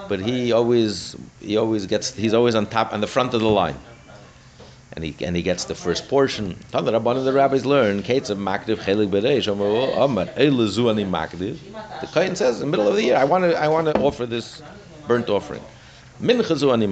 But 0.09 0.21
he 0.21 0.53
always 0.53 1.17
he 1.41 1.57
always 1.57 1.87
gets 1.87 2.13
he's 2.15 2.35
always 2.35 2.55
on 2.55 2.67
top 2.67 2.93
on 2.93 3.01
the 3.01 3.07
front 3.07 3.33
of 3.33 3.41
the 3.41 3.49
line. 3.49 3.79
And 4.95 5.05
he 5.05 5.15
and 5.25 5.35
he 5.35 5.43
gets 5.43 5.65
the 5.65 5.75
first 5.75 6.09
portion. 6.09 6.57
The 6.71 6.83
Rabban 6.83 7.17
and 7.17 7.27
the 7.27 7.33
rabbis 7.33 7.65
learn, 7.65 7.99
of 8.31 8.39
Makdiv 8.39 8.77
Chelik 8.77 9.11
Ani 10.91 11.05
Makdiv. 11.05 11.59
The 12.01 12.07
Kohen 12.09 12.37
says 12.37 12.61
in 12.61 12.67
the 12.67 12.71
middle 12.71 12.89
of 12.89 12.97
the 12.97 13.03
year, 13.03 13.17
I 13.17 13.25
want 13.25 13.45
to 13.45 13.59
I 13.59 13.69
want 13.69 13.87
to 13.87 13.99
offer 14.01 14.27
this 14.27 14.63
burnt 15.09 15.31
offering. 15.31 15.63
Ani. 16.73 16.87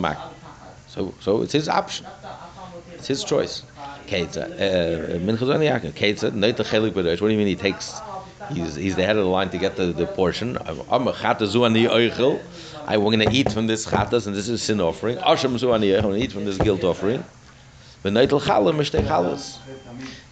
So 0.86 1.14
so 1.20 1.42
it's 1.42 1.52
his 1.52 1.68
option. 1.68 2.06
It's 2.94 3.06
his 3.06 3.22
choice. 3.22 3.62
Uh, 4.10 5.18
Zu 5.36 5.52
Ani 5.52 5.68
Chelik. 6.64 6.94
What 6.94 7.20
do 7.20 7.28
you 7.28 7.38
mean 7.38 7.46
he 7.46 7.56
takes 7.56 8.00
He's, 8.52 8.74
he's 8.74 8.96
the 8.96 9.04
head 9.04 9.16
of 9.16 9.24
the 9.24 9.30
line 9.30 9.50
to 9.50 9.58
get 9.58 9.76
the, 9.76 9.86
the 9.86 10.06
portion. 10.06 10.56
Chata 10.56 11.46
Zu 11.46 11.64
Ani 11.64 11.84
Oichel. 11.84 12.40
I 12.86 12.96
want 12.96 13.20
to 13.22 13.30
eat 13.30 13.52
from 13.52 13.66
this 13.66 13.86
chatas, 13.86 14.26
and 14.26 14.34
this 14.34 14.48
is 14.48 14.62
sin 14.62 14.80
offering. 14.80 15.18
Asham 15.18 15.56
Zu 15.58 15.72
Ani 15.72 15.90
Oichel. 15.90 16.02
I 16.02 16.06
want 16.06 16.18
to 16.18 16.24
eat 16.24 16.32
from 16.32 16.44
this 16.44 16.58
guilt 16.58 16.82
offering. 16.82 17.22
V'neitel 18.04 18.40
challah 18.40 18.74
mishtei 18.74 19.06
challahs. 19.06 19.58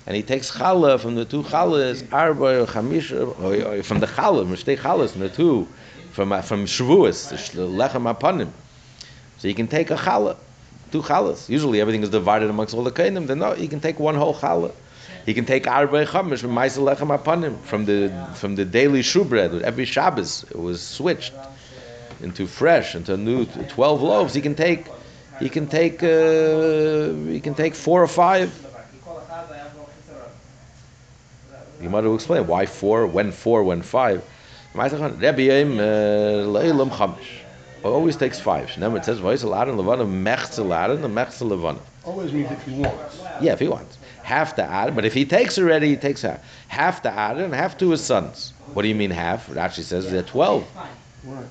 And 0.06 0.16
he 0.16 0.22
takes 0.22 0.50
challah 0.50 0.98
from 0.98 1.14
the 1.14 1.24
two 1.24 1.42
challahs, 1.42 2.06
arba 2.12 2.62
or 2.62 2.66
chamisha, 2.66 3.84
from 3.84 4.00
the 4.00 4.06
challah, 4.06 4.46
mishtei 4.46 4.78
challahs, 4.78 5.10
from 5.10 5.20
the 5.20 5.28
two, 5.28 5.68
from, 6.12 6.30
from 6.42 6.64
Shavuos, 6.64 7.32
lechem 7.54 8.14
apanim. 8.14 8.48
So 9.38 9.48
you 9.48 9.54
can 9.54 9.68
take 9.68 9.90
a 9.90 9.96
challah, 9.96 10.36
two 10.90 11.02
challahs. 11.02 11.48
Usually 11.48 11.80
everything 11.80 12.02
is 12.02 12.08
divided 12.08 12.48
amongst 12.48 12.74
all 12.74 12.84
the 12.84 12.90
kainim. 12.90 13.26
Then 13.26 13.40
no, 13.40 13.54
you 13.54 13.68
can 13.68 13.80
take 13.80 13.98
one 14.00 14.14
whole 14.14 14.34
challah. 14.34 14.72
He 15.26 15.34
can 15.34 15.44
take 15.44 15.66
arba 15.66 16.06
chamish 16.06 16.38
from 16.38 16.52
ma'aseh 16.52 16.96
lechem 16.96 17.16
apanim, 17.16 17.60
from 17.60 17.84
the 17.84 18.10
from 18.34 18.56
the 18.56 18.64
daily 18.64 19.02
shu 19.02 19.24
bread. 19.24 19.54
Every 19.62 19.84
Shabbos 19.84 20.44
it 20.44 20.58
was 20.58 20.80
switched 20.80 21.34
into 22.22 22.46
fresh, 22.46 22.94
into 22.94 23.16
new 23.18 23.44
twelve 23.44 24.00
loaves. 24.00 24.32
He 24.32 24.40
can 24.40 24.54
take, 24.54 24.86
he 25.40 25.48
can 25.48 25.66
take, 25.66 26.02
uh, 26.02 27.12
he 27.30 27.40
can 27.40 27.54
take 27.54 27.74
four 27.74 28.02
or 28.02 28.08
five. 28.08 28.50
You 28.92 29.00
call 29.04 29.18
a 29.18 29.20
chaz, 29.22 29.52
I 29.52 29.56
have 29.58 29.74
no. 29.76 29.86
The 31.78 31.84
Gemara 31.84 32.02
will 32.02 32.14
explain 32.14 32.46
why 32.46 32.66
four, 32.66 33.06
when 33.06 33.32
four, 33.32 33.62
when 33.62 33.82
five. 33.82 34.22
Uh. 34.74 34.88
Always 37.84 38.16
takes 38.16 38.40
five. 38.40 38.68
It 38.68 39.04
says 39.04 39.20
Vayis 39.20 39.44
Alaron 39.44 39.76
Levana 39.76 40.04
Mechze 40.04 40.58
Alaron 40.58 41.04
and 41.04 41.14
Mechze 41.14 41.42
Levana. 41.42 41.78
Always 42.04 42.32
means 42.32 42.50
if 42.50 42.62
he 42.64 42.72
wants. 42.72 43.20
Yeah, 43.40 43.52
if 43.52 43.60
he 43.60 43.68
wants. 43.68 43.98
Half 44.22 44.56
to 44.56 44.62
add, 44.62 44.94
but 44.94 45.04
if 45.04 45.14
he 45.14 45.24
takes 45.24 45.58
already, 45.58 45.90
he 45.90 45.96
takes 45.96 46.22
half. 46.22 46.40
Half 46.68 47.02
to 47.02 47.10
add 47.10 47.38
and 47.38 47.54
half 47.54 47.78
to 47.78 47.90
his 47.90 48.04
sons. 48.04 48.52
What 48.74 48.82
do 48.82 48.88
you 48.88 48.94
mean 48.94 49.10
half? 49.10 49.48
Rashi 49.48 49.82
says 49.82 50.10
they're 50.10 50.22
twelve. 50.22 50.66
Right. 51.24 51.46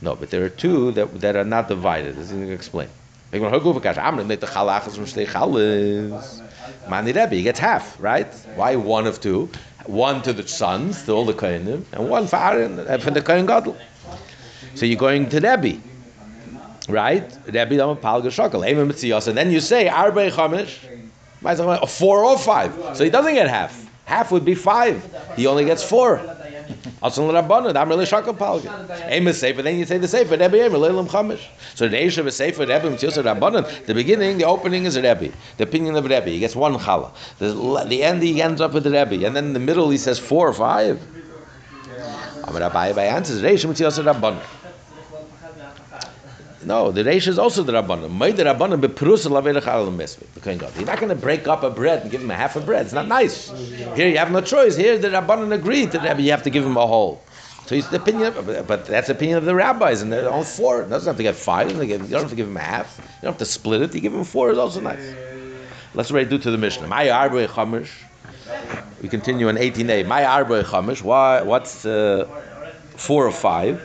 No, 0.00 0.16
but 0.16 0.30
there 0.30 0.44
are 0.44 0.48
two 0.48 0.92
that, 0.92 1.20
that 1.20 1.36
are 1.36 1.44
not 1.44 1.68
divided. 1.68 2.16
This 2.16 2.26
is 2.26 2.32
going 2.32 2.46
to 2.46 2.52
explain. 2.52 2.88
Ik 3.32 3.40
ben 3.40 3.52
ook 3.52 3.64
overkaas. 3.64 3.96
Amr 3.96 4.26
met 4.26 4.40
de 4.40 4.46
galachas 4.46 4.94
from 4.94 5.06
stay 5.06 5.26
galis. 5.26 6.40
Mani 6.88 7.12
Rebbe, 7.12 7.34
he 7.34 7.42
gets 7.42 7.60
half, 7.60 7.96
right? 8.00 8.26
Why 8.56 8.76
one 8.76 9.08
of 9.08 9.18
two? 9.18 9.48
One 9.86 10.20
to 10.20 10.34
the 10.34 10.46
sons, 10.46 11.04
to 11.04 11.12
all 11.12 11.24
the 11.24 11.34
kohenim, 11.34 11.84
and 11.92 12.08
one 12.08 12.28
for 12.28 12.38
Aaron, 12.38 12.78
uh, 12.78 12.98
for 12.98 13.10
the 13.10 13.22
kohen 13.22 13.46
gadol. 13.46 13.76
So 14.74 14.84
you're 14.84 14.98
going 14.98 15.28
to 15.30 15.40
Rebbe, 15.40 15.80
right? 16.88 17.24
Rebbe 17.46 17.76
dama 17.76 17.96
palga 17.96 18.30
shokel. 18.30 18.68
Ema 18.68 18.84
mitziyos, 18.84 19.26
and 19.28 19.36
then 19.36 19.50
you 19.50 19.60
say 19.60 19.88
arba 19.88 20.30
chamish, 20.30 20.78
four 21.88 22.24
or 22.24 22.38
five. 22.38 22.72
So 22.94 23.02
he 23.04 23.10
doesn't 23.10 23.34
get 23.34 23.48
half. 23.48 23.82
Half 24.04 24.30
would 24.30 24.44
be 24.44 24.54
five. 24.54 25.02
He 25.36 25.46
only 25.46 25.64
gets 25.64 25.82
four. 25.82 26.20
Also 27.02 27.28
in 27.28 27.34
Rabbanon, 27.34 27.76
I'm 27.76 27.88
really 27.88 28.06
shocked 28.06 28.28
palga. 28.28 29.08
Aim 29.08 29.28
is 29.28 29.38
safer, 29.38 29.62
then 29.62 29.78
you 29.78 29.84
say 29.84 29.98
the 29.98 30.08
safer, 30.08 30.36
Rebbe 30.36 30.56
Aim, 30.56 30.72
Leilam 30.72 31.08
Chamish. 31.08 31.44
So 31.74 31.88
the 31.88 31.96
Eishav 31.96 32.26
is 32.26 32.36
safer, 32.36 32.62
Rebbe, 32.62 32.90
Mitzvah 32.90 33.22
Rabbanon. 33.22 33.86
The 33.86 33.94
beginning, 33.94 34.38
the 34.38 34.44
opening 34.44 34.84
is 34.84 34.96
a 34.96 35.02
Rebbe. 35.02 35.34
The 35.56 35.64
opinion 35.64 35.96
of 35.96 36.04
Rebbe. 36.04 36.28
He 36.28 36.38
gets 36.38 36.56
one 36.56 36.74
challah. 36.74 37.12
The, 37.38 37.84
the 37.88 38.02
end, 38.02 38.22
he 38.22 38.40
ends 38.40 38.60
up 38.60 38.72
with 38.72 38.84
the 38.84 38.90
Rebbe. 38.90 39.26
And 39.26 39.34
then 39.36 39.46
in 39.46 39.52
the 39.52 39.60
middle, 39.60 39.90
he 39.90 39.98
says 39.98 40.18
four 40.18 40.48
or 40.48 40.52
five. 40.52 41.00
Amar 42.44 42.60
Abaye 42.60 42.98
answers, 42.98 43.42
Reish 43.42 43.66
Mitzvah 43.66 44.12
Rabbanon. 44.12 44.40
No, 46.64 46.92
the 46.92 47.02
Reish 47.02 47.28
is 47.28 47.38
also 47.38 47.62
the 47.62 47.72
Rabbanon. 47.72 48.16
May 48.16 48.32
the 48.32 48.44
Rabbanon 48.44 48.80
be 48.80 48.88
perus 48.88 49.26
laverach 49.26 49.66
al 49.66 49.86
mesvit. 49.88 50.32
The 50.34 50.40
Kohen 50.40 50.58
Gadol. 50.58 50.76
You're 50.76 50.86
not 50.86 50.98
going 50.98 51.08
to 51.08 51.14
break 51.14 51.48
up 51.48 51.62
a 51.62 51.70
bread 51.70 52.02
and 52.02 52.10
give 52.10 52.22
him 52.22 52.30
a 52.30 52.34
half 52.36 52.56
a 52.56 52.60
bread. 52.60 52.84
It's 52.84 52.94
not 52.94 53.08
nice. 53.08 53.50
Here 53.96 54.08
you 54.08 54.18
have 54.18 54.30
no 54.30 54.40
choice. 54.40 54.76
Here 54.76 54.98
the 54.98 55.08
Rabbanon 55.08 55.52
agreed 55.52 55.92
that 55.92 56.18
You 56.20 56.30
have 56.30 56.42
to 56.44 56.50
give 56.50 56.64
him 56.64 56.76
a 56.76 56.86
whole. 56.86 57.22
So 57.66 57.76
it's 57.76 57.88
the 57.88 57.96
opinion, 57.96 58.36
of, 58.36 58.66
but 58.66 58.86
that's 58.86 59.06
the 59.06 59.14
opinion 59.14 59.38
of 59.38 59.44
the 59.44 59.54
rabbis, 59.54 60.02
and 60.02 60.12
they're 60.12 60.28
all 60.28 60.42
four. 60.42 60.82
It 60.82 60.90
doesn't 60.90 61.06
have 61.06 61.16
to 61.16 61.22
get 61.22 61.36
five. 61.36 61.68
You 61.70 61.74
don't 61.74 62.10
have 62.10 62.28
to 62.30 62.36
give- 62.36 62.48
him 62.48 62.56
a 62.56 62.60
half. 62.60 62.98
You 62.98 63.04
don't 63.22 63.32
have 63.32 63.38
to 63.38 63.44
split 63.44 63.82
it. 63.82 63.94
You 63.94 64.00
give 64.00 64.12
him 64.12 64.24
four. 64.24 64.50
It's 64.50 64.58
also 64.58 64.80
nice. 64.80 65.14
Let's 65.94 66.10
already 66.10 66.28
do 66.28 66.38
to 66.38 66.50
the 66.50 66.58
Mishnah. 66.58 66.88
My 66.88 67.10
arba 67.10 67.46
chamish. 67.46 67.90
We 69.00 69.08
continue 69.08 69.48
on 69.48 69.56
18a. 69.56 70.06
My 70.06 70.24
arba 70.24 70.64
chamish. 70.64 71.02
Why? 71.02 71.42
What's 71.42 71.86
uh, 71.86 72.26
four 72.96 73.26
or 73.26 73.32
five? 73.32 73.80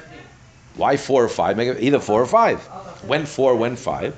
Why 0.78 0.96
four 0.96 1.24
or 1.24 1.30
five? 1.30 1.58
Make 1.58 1.70
it 1.70 1.84
either 1.84 2.00
four 2.00 2.22
or 2.22 2.26
five. 2.28 2.60
When 3.06 3.26
four, 3.26 3.56
when 3.56 3.76
five. 3.76 4.16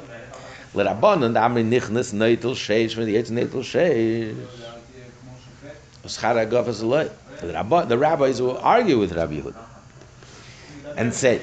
Let 0.73 0.85
Rabbanon 0.85 1.33
the 1.33 1.39
Amri 1.39 1.67
Nichnas 1.67 2.13
Neitel 2.13 2.53
Sheish 2.53 2.95
the 2.95 3.15
Eitz 3.15 3.31
Neitel 3.31 3.63
Sheish. 3.63 4.35
Is 6.05 6.83
loy. 6.83 7.09
The 7.41 7.97
rabbis 7.97 8.41
will 8.41 8.57
argue 8.57 8.99
with 8.99 9.13
Rabbi 9.13 9.39
Yehuda 9.39 9.55
and 10.97 11.13
say 11.13 11.41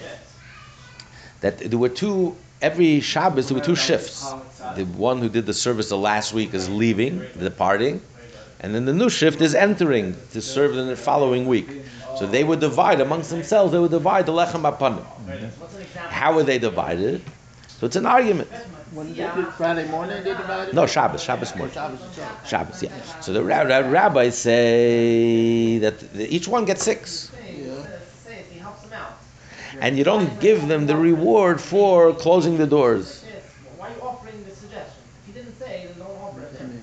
that 1.40 1.58
there 1.58 1.78
were 1.78 1.88
two. 1.88 2.36
Every 2.62 3.00
Shabbos 3.00 3.48
there 3.48 3.56
were 3.56 3.64
two 3.64 3.76
shifts. 3.76 4.32
The 4.76 4.84
one 4.84 5.18
who 5.18 5.28
did 5.28 5.46
the 5.46 5.54
service 5.54 5.88
the 5.88 5.98
last 5.98 6.32
week 6.32 6.54
is 6.54 6.68
leaving, 6.68 7.22
departing, 7.38 8.00
and 8.60 8.74
then 8.74 8.86
the 8.86 8.92
new 8.92 9.10
shift 9.10 9.40
is 9.40 9.54
entering 9.54 10.16
to 10.32 10.40
serve 10.40 10.76
in 10.76 10.86
the 10.88 10.96
following 10.96 11.46
week. 11.46 11.68
So 12.16 12.26
they 12.26 12.44
would 12.44 12.60
divide 12.60 13.00
amongst 13.00 13.30
themselves. 13.30 13.72
They 13.72 13.78
would 13.78 13.90
divide 13.90 14.26
the 14.26 14.32
lechem 14.32 14.62
apanim. 14.62 15.04
How 16.08 16.34
were 16.34 16.42
they 16.42 16.58
divided? 16.58 17.22
So 17.78 17.86
it's 17.86 17.96
an 17.96 18.06
argument. 18.06 18.48
When 18.92 19.14
Friday 19.52 19.86
morning, 19.88 20.24
they 20.24 20.30
divided? 20.30 20.74
No, 20.74 20.86
Shabbos, 20.86 21.22
Shabbos 21.22 21.52
Or 21.52 21.58
morning. 21.58 21.76
Oh, 21.78 21.98
Shabbos? 22.14 22.48
Shabbos, 22.48 22.82
yeah. 22.82 22.92
So 23.20 23.32
the 23.34 23.44
ra- 23.44 23.62
ra- 23.62 23.88
rabbis 23.88 24.38
say 24.38 25.78
that 25.78 25.98
the, 26.14 26.34
each 26.34 26.48
one 26.48 26.64
gets 26.64 26.82
six. 26.82 27.30
Say 28.24 28.38
it, 28.38 28.46
he 28.50 28.58
helps 28.58 28.82
him 28.84 28.92
out. 28.94 29.18
And 29.80 29.98
you 29.98 30.04
don't 30.04 30.40
give 30.40 30.68
them 30.68 30.86
the 30.86 30.96
reward 30.96 31.60
for 31.60 32.14
closing 32.14 32.56
the 32.56 32.66
doors. 32.66 33.24
Why 33.76 33.88
are 33.88 33.94
you 33.94 34.00
offering 34.00 34.42
the 34.44 34.54
suggestion? 34.54 35.02
If 35.20 35.26
he 35.26 35.32
didn't 35.38 35.58
say, 35.58 35.88
then 35.88 35.98
don't 35.98 36.16
offer 36.16 36.40
it. 36.40 36.58
then. 36.58 36.82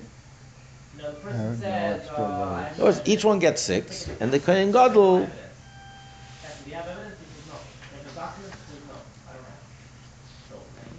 said, 1.58 1.96
it's 1.96 2.10
still 2.12 2.28
In 2.74 2.80
other 2.80 2.90
words, 2.90 3.02
each 3.04 3.24
one 3.24 3.38
gets 3.38 3.62
six, 3.62 4.10
and 4.20 4.32
the 4.32 4.40
Kohen 4.40 4.72
Gadol? 4.72 5.20
He 5.20 5.26
says 5.26 6.56
no. 6.58 6.58
Do 6.64 6.70
you 6.70 6.74
have 6.74 6.86
the 8.04 8.10
documents? 8.18 8.56
He 8.66 8.74
says 8.74 8.82
no. 8.88 8.94
I 9.28 9.32
don't 9.34 9.46
have. 9.46 9.62
So, 10.50 10.54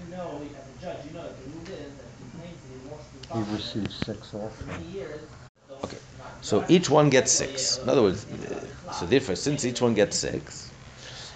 now 0.10 0.40
you 0.40 0.52
know, 0.52 0.56
as 0.56 0.68
a 0.72 0.82
judge, 0.82 1.06
you 1.06 1.14
know 1.14 1.24
the 1.24 1.50
rule 1.52 1.64
is 1.68 1.92
that 2.00 2.08
if 2.08 2.18
he 2.24 2.28
claims 2.32 2.60
that 2.64 2.72
he 2.72 2.80
lost 2.90 3.12
his 3.12 3.22
He 3.22 3.28
document 3.28 3.52
received 3.52 3.92
six 3.92 4.34
also. 4.34 4.52
many 4.68 4.86
years, 4.86 5.28
those 5.68 5.84
Okay. 5.84 5.98
so 6.40 6.64
each 6.70 6.90
one 6.90 7.10
gets 7.10 7.32
six. 7.34 7.80
In 7.84 7.90
other 7.90 8.04
words, 8.04 8.26
so 8.94 9.06
therefore, 9.06 9.36
since 9.36 9.66
each 9.66 9.82
one 9.82 9.94
gets 9.96 10.18
six, 10.18 10.72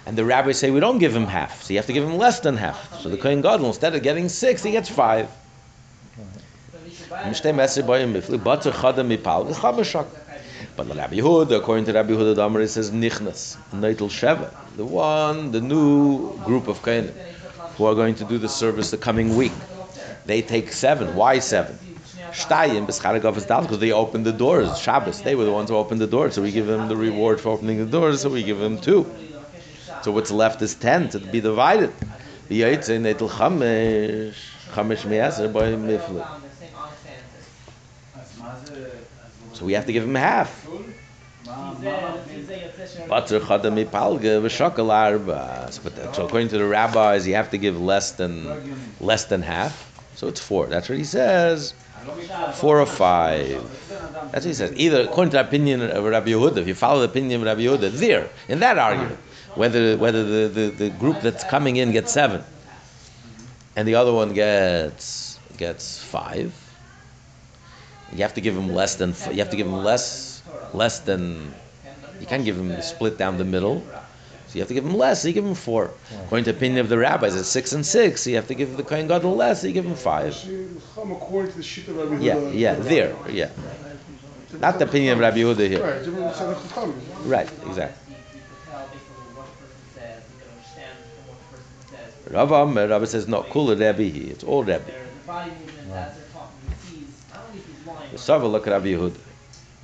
and 0.06 0.16
the 0.16 0.24
rabbis 0.24 0.58
say 0.58 0.70
we 0.70 0.80
don't 0.80 0.98
give 0.98 1.14
him 1.14 1.26
half, 1.26 1.62
so 1.62 1.74
you 1.74 1.78
have 1.78 1.86
to 1.86 1.92
give 1.92 2.04
him 2.04 2.16
less 2.16 2.40
than 2.40 2.56
half. 2.56 2.98
So 3.02 3.10
the 3.10 3.18
Kohen 3.18 3.42
Gadol, 3.42 3.66
instead 3.66 3.94
of 3.94 4.02
getting 4.02 4.30
six, 4.30 4.62
he 4.62 4.70
gets 4.70 4.88
five. 4.88 5.28
then 6.72 6.80
But 10.76 10.88
the 10.88 10.94
Rabbi 10.94 11.16
Yehuda, 11.16 11.58
according 11.58 11.84
to 11.86 11.92
Rabbi 11.92 12.12
Yehuda 12.12 12.36
Damar, 12.36 12.60
it 12.62 12.68
says 12.68 12.90
nichnas, 12.90 13.56
neitel 13.72 14.08
sheva, 14.08 14.52
the 14.76 14.84
one, 14.84 15.52
the 15.52 15.60
new 15.60 16.36
group 16.44 16.68
of 16.68 16.80
Kohanim, 16.82 17.12
who 17.76 17.84
are 17.86 17.94
going 17.94 18.14
to 18.16 18.24
do 18.24 18.38
the 18.38 18.48
service 18.48 18.90
the 18.90 18.96
coming 18.96 19.36
week. 19.36 19.52
They 20.26 20.42
take 20.42 20.72
seven. 20.72 21.14
Why 21.16 21.38
seven? 21.38 21.78
Shtayim 22.32 22.86
dal 23.46 23.62
because 23.62 23.78
they 23.78 23.92
opened 23.92 24.24
the 24.24 24.32
doors. 24.32 24.78
Shabbos, 24.78 25.22
they 25.22 25.34
were 25.34 25.44
the 25.44 25.52
ones 25.52 25.70
who 25.70 25.76
opened 25.76 26.00
the 26.00 26.06
doors, 26.06 26.34
so 26.34 26.42
we 26.42 26.52
give 26.52 26.66
them 26.66 26.88
the 26.88 26.96
reward 26.96 27.40
for 27.40 27.50
opening 27.50 27.78
the 27.78 27.86
doors. 27.86 28.22
So 28.22 28.30
we 28.30 28.42
give 28.42 28.58
them 28.58 28.78
two. 28.78 29.06
So 30.02 30.12
what's 30.12 30.30
left 30.30 30.62
is 30.62 30.74
ten 30.74 31.08
to 31.10 31.18
be 31.18 31.40
divided. 31.40 31.92
By. 32.48 32.66
So 39.60 39.66
we 39.66 39.74
have 39.74 39.84
to 39.84 39.92
give 39.92 40.04
him 40.04 40.14
half. 40.14 40.66
But 43.08 43.28
so 43.28 43.36
according 46.24 46.48
to 46.48 46.58
the 46.58 46.64
rabbis, 46.66 47.26
you 47.26 47.34
have 47.34 47.50
to 47.50 47.58
give 47.58 47.78
less 47.78 48.12
than 48.12 48.94
less 49.00 49.26
than 49.26 49.42
half. 49.42 49.86
So 50.14 50.28
it's 50.28 50.40
four. 50.40 50.66
That's 50.66 50.88
what 50.88 50.96
he 50.96 51.04
says. 51.04 51.74
Four 52.54 52.80
or 52.80 52.86
five. 52.86 53.62
That's 54.32 54.46
what 54.46 54.50
he 54.50 54.54
says. 54.54 54.72
Either 54.76 55.02
according 55.02 55.32
to 55.32 55.36
the 55.36 55.46
opinion 55.46 55.82
of 55.82 56.04
Rabbi 56.04 56.30
Yehuda, 56.30 56.56
if 56.56 56.66
you 56.66 56.74
follow 56.74 57.00
the 57.00 57.08
opinion 57.08 57.42
of 57.42 57.46
Rabbi 57.46 57.60
Yehuda, 57.60 57.90
there 57.98 58.30
in 58.48 58.60
that 58.60 58.78
argument, 58.78 59.18
whether 59.56 59.98
whether 59.98 60.24
the, 60.24 60.48
the, 60.48 60.70
the 60.70 60.90
group 60.90 61.20
that's 61.20 61.44
coming 61.44 61.76
in 61.76 61.92
gets 61.92 62.12
seven, 62.12 62.42
and 63.76 63.86
the 63.86 63.96
other 63.96 64.12
one 64.14 64.32
gets 64.32 65.38
gets 65.58 66.02
five, 66.02 66.54
you 68.12 68.22
have 68.22 68.34
to 68.34 68.40
give 68.40 68.56
him 68.56 68.74
less 68.74 68.96
than 68.96 69.14
you 69.30 69.38
have 69.38 69.50
to 69.50 69.56
give 69.56 69.66
him 69.66 69.82
less 69.84 70.42
less 70.72 71.00
than 71.00 71.52
you 72.20 72.26
can't 72.26 72.44
give 72.44 72.56
him 72.56 72.80
split 72.82 73.18
down 73.18 73.38
the 73.38 73.44
middle. 73.44 73.82
So 74.46 74.54
you 74.54 74.62
have 74.62 74.68
to 74.68 74.74
give 74.74 74.84
him 74.84 74.94
less. 74.94 75.22
So 75.22 75.28
you 75.28 75.34
give 75.34 75.44
him 75.44 75.54
four. 75.54 75.92
According 76.24 76.44
to 76.46 76.52
the 76.52 76.56
opinion 76.58 76.80
of 76.80 76.88
the 76.88 76.98
rabbis, 76.98 77.36
it's 77.36 77.48
six 77.48 77.72
and 77.72 77.86
six. 77.86 78.22
So 78.22 78.30
you 78.30 78.36
have 78.36 78.48
to 78.48 78.54
give 78.54 78.76
the 78.76 78.82
kohen 78.82 79.06
gadol 79.06 79.36
less. 79.36 79.60
So 79.60 79.68
you 79.68 79.72
give 79.72 79.86
him 79.86 79.94
five. 79.94 80.34
Rabbi. 81.94 82.24
Yeah, 82.24 82.50
yeah, 82.50 82.74
there, 82.74 83.14
yeah. 83.28 83.50
Not 84.58 84.80
the 84.80 84.86
opinion 84.86 85.12
of 85.14 85.20
Rabbi 85.20 85.38
Yehuda 85.38 85.68
here. 85.68 85.80
Right. 85.80 86.04
Right, 87.24 87.48
exactly. 87.64 87.96
Rav 92.30 92.50
Amar, 92.50 92.88
Rabbi 92.88 93.04
says, 93.04 93.28
no, 93.28 93.42
kula 93.42 93.78
Rebbe 93.78 94.02
he. 94.02 94.30
It's 94.30 94.44
all 94.44 94.64
Rabbi. 94.64 94.90
Their 94.90 96.12
Sava 98.20 98.46
look 98.46 98.66
at 98.66 98.72
Rabbi 98.72 98.88
Yehuda. 98.88 99.16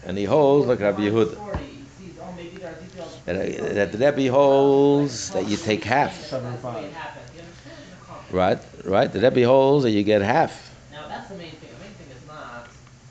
And 0.05 0.16
he 0.19 0.25
holds 0.25 0.66
like 0.66 0.81
Rabbi 0.81 1.02
Yehuda. 1.02 1.59
He 1.59 1.83
sees, 1.99 2.14
maybe 2.37 2.57
there 2.59 2.71
are 2.71 2.75
details. 2.75 3.19
That, 3.25 3.37
uh, 3.37 3.75
that 3.75 3.93
the 3.93 3.99
Rebbe 3.99 4.31
holds 4.31 5.31
that 5.31 5.49
you 5.49 5.57
take 5.57 5.83
half. 5.85 6.31
That's 6.31 6.31
the 6.31 6.69
way 6.69 6.85
it 6.85 6.93
happened. 6.93 7.25
You 7.35 7.40
understand 7.40 7.78
the 7.90 8.07
concept. 8.07 8.33
Right, 8.33 8.59
right. 8.85 9.12
The 9.12 9.21
Rebbe 9.21 9.47
holds 9.47 9.84
that 9.84 9.91
you 9.91 10.02
get 10.04 10.23
half. 10.23 10.71
Now, 10.93 11.08
that's 11.08 11.28
the 11.28 11.37
main 11.37 11.50
thing. 11.50 11.71
The 11.73 11.84
main 11.84 11.95
thing 11.95 12.06
is 12.15 12.26
not 12.28 12.69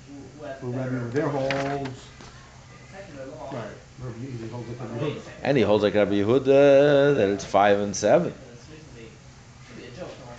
who, 0.08 0.14
who 0.40 0.46
has 0.46 0.60
the 0.62 0.68
Well, 0.68 0.78
Rabbi 0.78 0.90
better 0.90 1.06
Yehuda, 1.06 1.12
their 1.12 1.28
holds, 1.28 2.08
right, 3.52 3.66
Rabbi 4.00 4.48
holds 4.52 4.70
it 4.70 4.78
to 4.78 5.22
And 5.44 5.58
he 5.58 5.64
holds 5.64 5.84
like 5.84 5.96
Rabbi 5.96 6.14
Yehuda 6.14 7.16
that 7.16 7.30
it's 7.30 7.46
five 7.46 7.80
and 7.80 7.96
seven. 7.96 8.32
It's 8.54 8.68
recently, 8.70 9.10
a 9.80 10.00
joke, 10.00 10.16
the 10.20 10.26
whole 10.26 10.36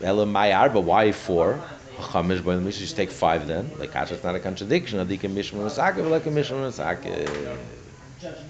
thing. 0.00 0.08
Ela 0.08 0.26
Mayar, 0.26 0.72
but 0.72 0.80
why 0.80 1.12
four? 1.12 1.60
Chamish, 1.98 2.44
but 2.44 2.60
we 2.62 2.72
should 2.72 2.80
just 2.82 2.96
take 2.96 3.10
five 3.10 3.46
then. 3.46 3.70
Like, 3.78 3.92
Kasha, 3.92 4.14
it's 4.14 4.24
not 4.24 4.34
a 4.34 4.40
contradiction. 4.40 4.98
Adika 4.98 5.30
Mishma 5.32 5.64
Masaka, 5.64 6.08
like 6.08 6.26
a 6.26 6.30
Mishma 6.30 6.58
Masaka. 6.68 7.26
The 8.20 8.30
the. 8.30 8.44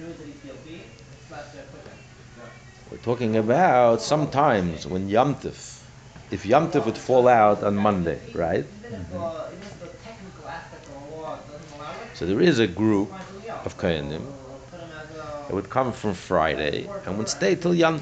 We're 2.91 2.99
talking 2.99 3.37
about 3.37 4.01
sometimes 4.01 4.87
when 4.87 5.09
Yom 5.09 5.35
Tif, 5.37 5.83
if 6.31 6.47
Yom 6.47 6.71
Tif 6.71 6.85
would 6.87 6.97
fall 6.99 7.29
out 7.29 7.63
on 7.63 7.77
Monday, 7.77 8.21
right? 8.33 8.65
The, 8.91 8.97
the 8.97 9.19
the 9.83 9.89
it, 9.89 9.89
So 12.15 12.27
there 12.27 12.41
is 12.41 12.59
a 12.61 12.67
group 12.67 13.11
of 13.65 13.77
a- 13.77 14.33
that 15.49 15.55
would 15.55 15.69
come 15.71 15.93
from 15.93 16.15
Friday 16.15 16.89
and 17.05 17.19
would 17.19 17.29
stay 17.29 17.55
till 17.57 17.75
Yom 17.75 18.01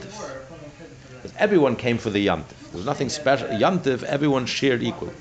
Because 1.22 1.36
everyone 1.38 1.76
came 1.76 1.98
for 1.98 2.10
the 2.10 2.18
Yom 2.18 2.42
Tif. 2.42 2.70
There 2.70 2.78
was 2.78 2.86
nothing 2.86 3.08
special. 3.08 3.52
Yom 3.52 3.80
Tif, 3.80 4.02
everyone 4.02 4.44
shared 4.46 4.82
equally. 4.82 5.14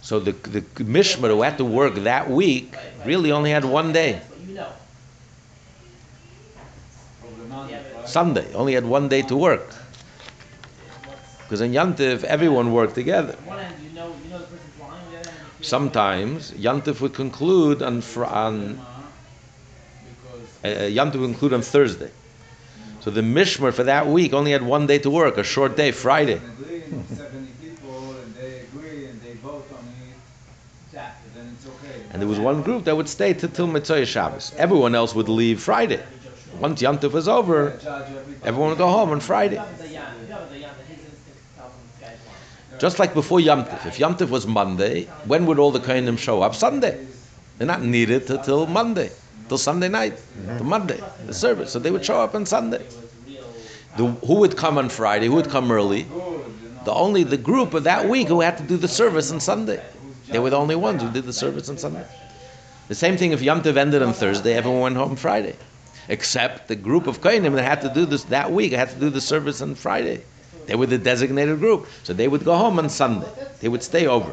So 0.00 0.18
the, 0.18 0.32
the 0.32 0.62
Mishmar 0.82 1.28
who 1.28 1.42
had 1.42 1.58
to 1.58 1.64
work 1.64 1.94
that 1.96 2.30
week 2.30 2.74
really 3.04 3.30
only 3.32 3.50
had 3.50 3.64
one 3.64 3.92
day? 3.92 4.20
Sunday. 8.04 8.52
Only 8.54 8.72
had 8.74 8.86
one 8.86 9.08
day 9.08 9.22
to 9.22 9.36
work. 9.36 9.74
Because 11.42 11.60
in 11.60 11.72
Yom 11.72 11.94
Tif, 11.94 12.24
everyone 12.24 12.72
worked 12.72 12.94
together. 12.94 13.36
Sometimes 15.60 16.54
Yom 16.54 16.80
Tif 16.80 17.02
would 17.02 17.12
conclude 17.12 17.82
on, 17.82 18.02
on 18.24 18.80
uh, 20.64 20.68
Yom 20.68 21.10
Tov 21.10 21.20
would 21.20 21.30
conclude 21.30 21.52
on 21.52 21.62
Thursday. 21.62 22.10
So 23.00 23.10
the 23.10 23.22
Mishmer 23.22 23.72
for 23.72 23.84
that 23.84 24.06
week 24.06 24.34
only 24.34 24.52
had 24.52 24.62
one 24.62 24.86
day 24.86 24.98
to 24.98 25.10
work, 25.10 25.38
a 25.38 25.42
short 25.42 25.76
day, 25.76 25.90
Friday. 25.90 26.34
and 26.34 26.42
hmm. 26.42 27.14
seventy 27.14 27.52
people, 27.62 28.14
and 28.20 28.34
they 28.34 28.60
agree, 28.60 29.06
and 29.06 29.20
they 29.22 29.32
vote 29.34 29.66
on 29.72 29.84
it, 29.84 30.16
Exactly. 30.88 31.30
then 31.34 31.56
it's 31.56 31.66
okay. 31.66 32.02
And 32.12 32.20
there 32.20 32.28
was 32.28 32.38
one 32.38 32.60
group 32.62 32.84
that 32.84 32.96
would 32.96 33.08
stay 33.08 33.32
till, 33.32 33.48
till 33.48 33.66
Mitzvah 33.66 34.04
Shabbos. 34.04 34.52
Everyone 34.58 34.94
else 34.94 35.14
would 35.14 35.30
leave 35.30 35.62
Friday. 35.62 36.02
Once 36.58 36.82
Yom 36.82 36.98
Tov 36.98 37.12
was 37.12 37.26
over, 37.26 37.78
everyone 38.44 38.70
would 38.70 38.78
go 38.78 38.88
home 38.88 39.10
on 39.10 39.20
Friday. 39.20 39.54
you 39.54 39.60
have 39.60 39.80
a 39.80 39.84
Dayan, 39.84 40.22
if 40.22 40.28
you 40.28 40.34
have 40.34 40.42
a 40.42 40.54
Dayan, 40.54 40.60
then 40.60 40.86
his 40.88 40.98
instinct 40.98 41.56
tells 41.56 41.72
him 41.72 41.80
this 41.86 42.08
guy's 42.08 42.18
lying. 42.26 42.80
Just 42.80 42.98
like 42.98 43.14
before 43.14 43.40
Yom 43.40 43.64
Tov. 43.64 43.86
If 43.86 43.98
Yom 43.98 44.16
Tov 44.16 44.28
was 44.28 44.46
Monday, 44.46 45.04
when 45.24 45.46
would 45.46 45.58
all 45.58 45.70
the 45.70 45.80
Kohanim 45.80 46.18
show 46.18 46.42
up? 46.42 46.54
Sunday. 46.54 47.06
They're 47.56 47.66
not 47.66 47.82
needed 47.82 48.26
till, 48.26 48.42
till 48.42 48.66
Monday, 48.66 49.10
till 49.50 49.58
Sunday 49.58 49.88
night, 49.88 50.16
till 50.56 50.64
Monday, 50.64 51.00
the 51.26 51.34
service. 51.34 51.72
So 51.72 51.80
they 51.80 51.90
would 51.90 52.04
show 52.04 52.20
up 52.20 52.36
on 52.36 52.46
Sunday. 52.46 52.86
The, 53.96 54.06
who 54.06 54.34
would 54.36 54.56
come 54.56 54.78
on 54.78 54.88
Friday? 54.88 55.26
Who 55.26 55.34
would 55.34 55.50
come 55.50 55.72
early? 55.72 56.06
The 56.84 56.92
only 56.92 57.24
the 57.24 57.36
group 57.36 57.74
of 57.74 57.82
that 57.82 58.08
week 58.08 58.28
who 58.28 58.40
had 58.42 58.58
to 58.58 58.62
do 58.62 58.76
the 58.76 58.86
service 58.86 59.32
on 59.32 59.40
Sunday. 59.40 59.82
They 60.28 60.38
were 60.38 60.50
the 60.50 60.56
only 60.56 60.76
ones 60.76 61.02
who 61.02 61.10
did 61.10 61.24
the 61.24 61.32
service 61.32 61.68
on 61.68 61.78
Sunday. 61.78 62.06
The 62.86 62.94
same 62.94 63.16
thing 63.16 63.32
if 63.32 63.42
Yom 63.42 63.60
Tov 63.62 63.76
ended 63.76 64.02
on 64.02 64.12
Thursday, 64.12 64.54
everyone 64.54 64.82
went 64.82 64.96
home 64.96 65.16
Friday. 65.16 65.56
Except 66.08 66.68
the 66.68 66.76
group 66.76 67.08
of 67.08 67.20
Kohanim 67.20 67.56
that 67.56 67.64
had 67.64 67.80
to 67.80 67.92
do 67.92 68.06
this 68.06 68.22
that 68.24 68.52
week 68.52 68.70
had 68.70 68.90
to 68.90 69.00
do 69.00 69.10
the 69.10 69.20
service 69.20 69.60
on 69.60 69.74
Friday. 69.74 70.22
They 70.66 70.76
were 70.76 70.86
the 70.86 70.98
designated 70.98 71.58
group. 71.58 71.88
So 72.04 72.12
they 72.12 72.28
would 72.28 72.44
go 72.44 72.56
home 72.56 72.78
on 72.78 72.88
Sunday. 72.88 73.28
They 73.60 73.68
would 73.68 73.82
stay 73.82 74.06
over. 74.06 74.32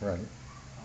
Right. 0.00 0.18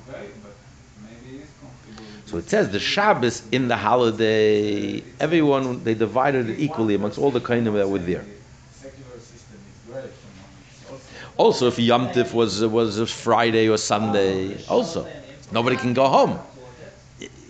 Okay, 0.08 0.28
but 0.44 0.54
maybe 1.02 1.40
he's 1.40 1.50
comfortable 1.60 2.06
with 2.12 2.23
So 2.34 2.40
it 2.40 2.50
says 2.50 2.70
the 2.72 2.80
Shabbos 2.80 3.44
in 3.52 3.68
the 3.68 3.78
holiday, 3.78 5.04
everyone, 5.20 5.84
they 5.84 5.94
divided 5.94 6.50
it 6.50 6.60
equally 6.60 6.96
amongst 6.96 7.20
all 7.20 7.30
the 7.30 7.40
Kohanim 7.40 7.74
that 7.74 7.88
were 7.88 8.00
there. 8.00 8.26
Also 11.38 11.68
if 11.68 11.78
Yom 11.78 12.08
Tif 12.08 12.34
was, 12.34 12.66
was 12.66 12.98
a 12.98 13.06
Friday 13.06 13.70
or 13.70 13.78
Sunday, 13.78 14.58
also, 14.66 15.08
nobody 15.52 15.76
can 15.76 15.94
go 15.94 16.08
home. 16.08 16.40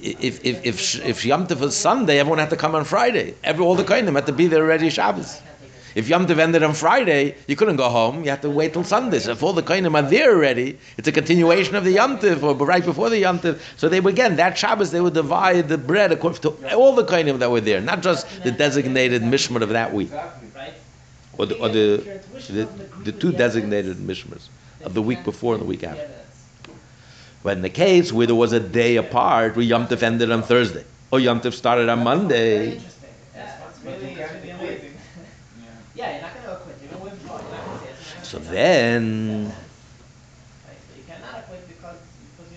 If, 0.02 0.44
if, 0.44 0.66
if, 0.66 1.06
if 1.06 1.26
Yom 1.26 1.48
Tov 1.48 1.62
was 1.62 1.78
Sunday, 1.78 2.20
everyone 2.20 2.40
had 2.40 2.50
to 2.50 2.58
come 2.58 2.76
on 2.76 2.84
Friday. 2.84 3.36
Every, 3.42 3.64
all 3.64 3.76
the 3.76 3.86
Kohanim 3.86 4.16
had 4.16 4.26
to 4.26 4.34
be 4.34 4.48
there 4.48 4.64
already 4.64 4.90
Shabbos. 4.90 5.42
If 5.96 6.08
Yom 6.10 6.26
Tov 6.26 6.40
ended 6.40 6.64
on 6.64 6.74
Friday, 6.74 7.36
you 7.48 7.56
couldn't 7.56 7.76
go 7.76 7.90
home. 7.90 8.24
You 8.24 8.32
had 8.32 8.42
to 8.42 8.50
wait 8.50 8.74
till 8.74 8.84
Sunday. 8.84 9.20
So 9.20 9.32
if 9.32 9.44
all 9.44 9.54
the 9.54 9.62
Kohanim 9.64 9.94
are 9.96 10.10
there 10.10 10.32
already, 10.36 10.78
it's 10.98 11.08
a 11.08 11.12
continuation 11.12 11.76
of 11.76 11.84
the 11.84 11.92
Yom 11.92 12.18
Tov, 12.20 12.42
or 12.44 12.56
right 12.66 12.84
before 12.84 13.10
the 13.10 13.20
Yom 13.20 13.40
Tov. 13.40 13.60
So 13.78 13.90
they 13.90 14.00
would, 14.00 14.14
again, 14.14 14.38
that 14.38 14.58
Shabbos, 14.58 14.92
they 14.92 15.02
would 15.02 15.14
divide 15.14 15.70
the 15.70 15.78
bread 15.78 16.12
according 16.12 16.42
to 16.42 16.76
all 16.76 16.94
the 16.96 17.04
Kohanim 17.06 17.40
that 17.40 17.52
were 17.52 17.62
there, 17.62 17.80
not 17.82 18.02
just 18.02 18.28
the 18.44 18.52
designated 18.52 19.22
Mishmar 19.22 19.62
of 19.62 19.70
that 19.70 19.94
week, 19.94 20.12
or 21.38 21.46
the, 21.46 21.56
or 21.60 21.70
the, 21.70 22.22
the, 22.50 22.68
the 23.04 23.12
two 23.12 23.32
designated 23.32 23.98
Mishmars 23.98 24.48
of 24.84 24.94
the 24.94 25.02
week 25.02 25.24
before 25.24 25.54
and 25.54 25.62
the 25.62 25.68
week 25.68 25.84
after. 25.84 26.10
But 27.44 27.58
in 27.58 27.62
the 27.62 27.70
case 27.70 28.12
where 28.14 28.26
there 28.26 28.36
was 28.36 28.54
a 28.54 28.60
day 28.60 28.96
apart, 28.96 29.56
where 29.56 29.66
Yom 29.66 29.88
Tov 29.88 30.02
ended 30.02 30.32
on 30.32 30.44
Thursday, 30.44 30.86
or 31.12 31.20
Yom 31.20 31.42
Tov 31.42 31.54
started 31.54 31.90
on 31.90 32.04
Monday, 32.04 32.74
interesting. 32.76 33.10
Yeah, 33.36 33.56
it's 33.70 33.80
But 33.80 33.92
really, 33.94 34.06
you 34.06 34.10
it's 34.12 34.18
can't 34.20 34.32
really 34.44 34.54
quit. 34.54 34.60
amazing. 34.62 34.98
Yeah. 35.62 35.68
Yeah, 35.96 36.12
you're 36.14 36.22
not 36.22 36.34
gonna 36.36 36.56
quit. 36.58 36.76
You're 36.82 36.92
gonna 36.92 37.04
withdraw. 37.04 37.40
You're 37.42 37.52
not 37.52 37.66
gonna 37.66 37.80
say 37.80 37.88
it's 37.90 37.90
not 37.92 37.92
so 37.92 37.92
gonna 37.92 37.92
say 37.92 37.92
then, 37.92 37.92
Right, 37.92 37.92
so 37.92 37.92
you 37.92 37.92
cannot 37.92 37.92
quit 37.92 37.92
because, 37.92 37.92
because 37.92 38.20
you 38.20 38.23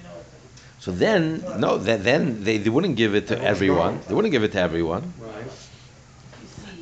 know 0.03 0.11
it's. 0.21 0.85
so 0.85 0.91
then, 0.93 1.43
no, 1.59 1.79
then, 1.79 2.03
then 2.03 2.45
they, 2.45 2.59
they 2.59 2.71
wouldn't 2.71 2.97
give 2.97 3.15
it 3.15 3.29
to 3.29 3.41
everyone. 3.43 4.01
They 4.09 4.15
wouldn't 4.15 4.33
give 4.33 4.43
it 4.45 4.53
to 4.53 4.61
everyone. 4.61 5.12
Right. 5.21 5.45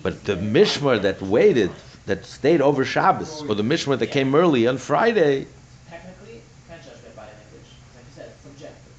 But 0.03 0.25
the 0.25 0.37
mishmar 0.37 1.01
that 1.03 1.23
waited, 1.23 1.71
that 2.07 2.27
stayed 2.27 2.61
over 2.61 2.85
Shabbos, 2.85 3.43
or 3.49 3.55
the 3.55 3.63
mishmar 3.63 3.99
that 3.99 4.09
came 4.09 4.35
early 4.35 4.67
on 4.67 4.77
Friday, 4.79 5.47
Technically, 5.89 6.35
you 6.35 6.41
can't 6.69 6.83
judge 6.83 6.93
by 7.17 7.23
language. 7.23 7.71
Like 7.95 8.05
you 8.09 8.15
said, 8.15 8.27
it's 8.35 8.43
subjective. 8.43 8.93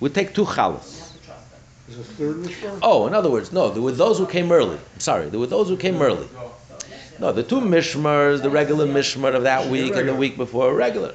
would 0.00 0.14
take 0.14 0.34
two 0.34 0.42
You 0.42 0.46
challahs. 0.46 0.98
have 1.00 1.12
to 1.20 1.26
trust 1.26 1.50
them. 1.50 1.60
Is 1.88 1.98
a 1.98 2.04
third 2.04 2.36
mishmar? 2.36 2.78
Oh, 2.82 3.06
in 3.08 3.14
other 3.14 3.30
words, 3.30 3.50
no, 3.52 3.70
there 3.70 3.82
were 3.82 3.90
those 3.92 4.18
who 4.18 4.26
came 4.26 4.52
early. 4.52 4.76
I'm 4.94 5.00
sorry, 5.00 5.28
there 5.28 5.40
were 5.40 5.48
those 5.48 5.68
who 5.68 5.76
came 5.76 6.00
early. 6.00 6.28
No, 7.20 7.32
the 7.32 7.42
two 7.42 7.60
mishmars, 7.60 8.40
the 8.40 8.48
regular 8.48 8.86
mishmar 8.86 9.34
of 9.34 9.42
that 9.42 9.68
week 9.68 9.94
and 9.94 10.08
the 10.08 10.14
week 10.14 10.38
before, 10.38 10.74
regular. 10.74 11.14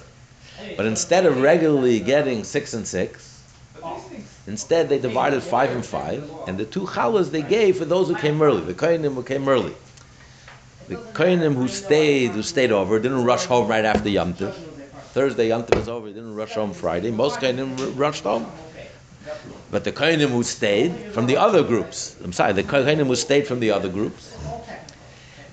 But 0.77 0.85
instead 0.85 1.25
of 1.25 1.41
regularly 1.41 1.99
getting 1.99 2.43
six 2.43 2.75
and 2.75 2.87
six, 2.87 3.43
instead 4.45 4.87
they 4.87 4.99
divided 4.99 5.41
five 5.41 5.71
and 5.71 5.83
five, 5.83 6.29
and 6.45 6.59
the 6.59 6.65
two 6.65 6.81
challahs 6.81 7.31
they 7.31 7.41
gave 7.41 7.77
for 7.77 7.85
those 7.85 8.07
who 8.07 8.15
came 8.15 8.39
early, 8.39 8.61
the 8.61 8.75
kohenim 8.75 9.15
who 9.15 9.23
came 9.23 9.49
early. 9.49 9.73
The 10.87 10.97
kohenim 10.97 11.55
who 11.55 11.67
stayed, 11.67 12.31
who 12.31 12.43
stayed 12.43 12.71
over, 12.71 12.99
didn't 12.99 13.23
rush 13.23 13.45
home 13.45 13.67
right 13.67 13.83
after 13.83 14.07
Yom 14.07 14.35
Tov. 14.35 14.53
Thursday 15.13 15.47
Yom 15.47 15.63
Tov 15.63 15.73
was 15.73 15.89
over, 15.89 16.07
didn't 16.09 16.35
rush 16.35 16.53
home 16.53 16.73
Friday. 16.73 17.09
Most 17.09 17.39
kohenim 17.39 17.97
rushed 17.97 18.25
home. 18.25 18.45
But 19.71 19.83
the 19.83 19.91
kohenim 19.91 20.29
who 20.29 20.43
stayed 20.43 20.93
from 21.13 21.25
the 21.25 21.37
other 21.37 21.63
groups, 21.63 22.15
I'm 22.23 22.31
sorry, 22.31 22.53
the 22.53 22.63
kohenim 22.63 23.07
who 23.07 23.15
stayed 23.15 23.47
from 23.47 23.59
the 23.59 23.71
other 23.71 23.89
groups. 23.89 24.37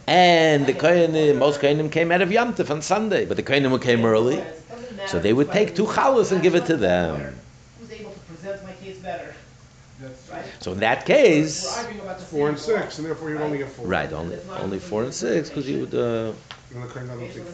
And 0.06 0.66
the 0.66 0.74
kohenim, 0.74 1.38
most 1.38 1.60
kohenim 1.60 1.90
came 1.90 2.10
out 2.12 2.22
of 2.22 2.30
Yom 2.32 2.54
Tov 2.54 2.70
on 2.70 2.82
Sunday, 2.82 3.24
but 3.24 3.36
the 3.36 3.42
kohenim 3.42 3.70
who 3.70 3.78
came 3.78 4.04
early, 4.04 4.36
It 4.38 4.68
doesn't 4.70 4.96
matter 4.96 5.08
so 5.08 5.18
they 5.18 5.32
would 5.32 5.52
take 5.52 5.74
two 5.74 5.84
challahs 5.86 6.32
and 6.32 6.42
give 6.42 6.54
it 6.54 6.66
to 6.66 6.76
them. 6.76 7.34
Who's 7.80 7.90
able 7.92 8.10
to 8.12 8.18
present 8.20 8.64
my 8.64 8.72
case 8.84 8.96
better, 8.98 9.34
that's 10.00 10.26
true. 10.26 10.36
right? 10.36 10.44
So 10.60 10.72
in 10.72 10.80
that 10.80 11.06
case, 11.06 11.78
arguing 11.78 12.00
about 12.00 12.18
the 12.18 12.24
Four 12.24 12.48
and 12.48 12.58
six, 12.58 12.98
and 12.98 13.06
therefore 13.06 13.30
you'd 13.30 13.40
only 13.40 13.58
get 13.58 13.68
four. 13.70 13.86
right, 13.86 14.12
only 14.12 14.38
only 14.58 14.78
four 14.78 15.04
and 15.04 15.14
six, 15.14 15.48
because 15.48 15.68
you 15.68 15.80
would. 15.80 15.94
Uh, 15.94 16.32
And 16.74 16.82
the 16.82 16.88
Kohen 16.88 17.06
Gadol 17.06 17.24
Okay, 17.24 17.32
so 17.32 17.38
take 17.40 17.48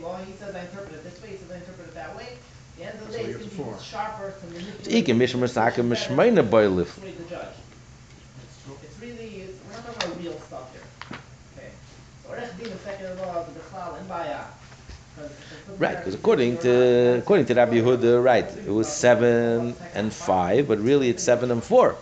four. 0.00 0.18
the 0.18 0.24
he 0.24 0.32
says 0.40 0.54
I 0.54 0.60
interpret 0.60 0.94
it 0.94 1.04
this 1.04 1.22
way, 1.22 1.28
he 1.30 1.36
says 1.36 1.50
I 1.52 1.56
interpret 1.56 1.88
it 1.88 1.94
that 1.94 2.16
way. 2.16 2.28
At 2.32 2.78
the 2.78 2.84
end 2.84 3.02
of 3.02 3.12
the 3.12 3.18
day, 3.18 3.24
we 3.24 3.30
it's 3.30 3.38
gonna 3.38 3.50
to 3.50 3.56
be 3.56 3.62
four. 3.62 3.78
sharper 3.80 4.34
to 4.40 4.46
manipulate. 4.46 5.08
Ike 5.08 5.14
mishmer 5.14 5.48
sake 5.48 5.74
mishmeina 5.84 6.42
boilif. 6.48 6.86
Persuade 6.94 7.18
the 7.18 7.24
judge. 7.28 7.54
It's 8.82 8.98
really, 9.00 9.42
it's, 9.44 9.58
we're 9.68 9.74
not 9.76 9.84
talking 9.86 10.10
about 10.10 10.22
real 10.22 10.40
stuff 10.40 10.72
here. 10.72 11.18
Okay? 11.58 11.68
So 12.24 12.30
Orech 12.32 12.40
Din, 12.40 12.40
the 12.40 12.40
second 12.40 12.40
law, 12.40 12.40
the 12.40 12.40
Bechlal, 12.40 12.40
and 12.40 12.40
Baya. 12.40 12.40
'Cause 12.40 12.40
it 12.40 12.40
doesn't 12.40 12.51
Right, 15.78 15.94
matter 15.94 15.98
because 15.98 16.14
if 16.14 16.20
according 16.20 16.54
it's 16.54 16.64
or 16.64 16.68
to 16.68 17.10
not. 17.12 17.18
according 17.18 17.46
to 17.46 17.54
Rabbi 17.54 17.74
Yehuda, 17.76 18.24
right, 18.24 18.44
it 18.44 18.70
was 18.70 18.88
seven 18.88 19.74
and 19.94 20.12
five, 20.12 20.68
but 20.68 20.78
really 20.80 21.08
it's 21.08 21.22
seven 21.22 21.50
and 21.50 21.62
four. 21.62 21.96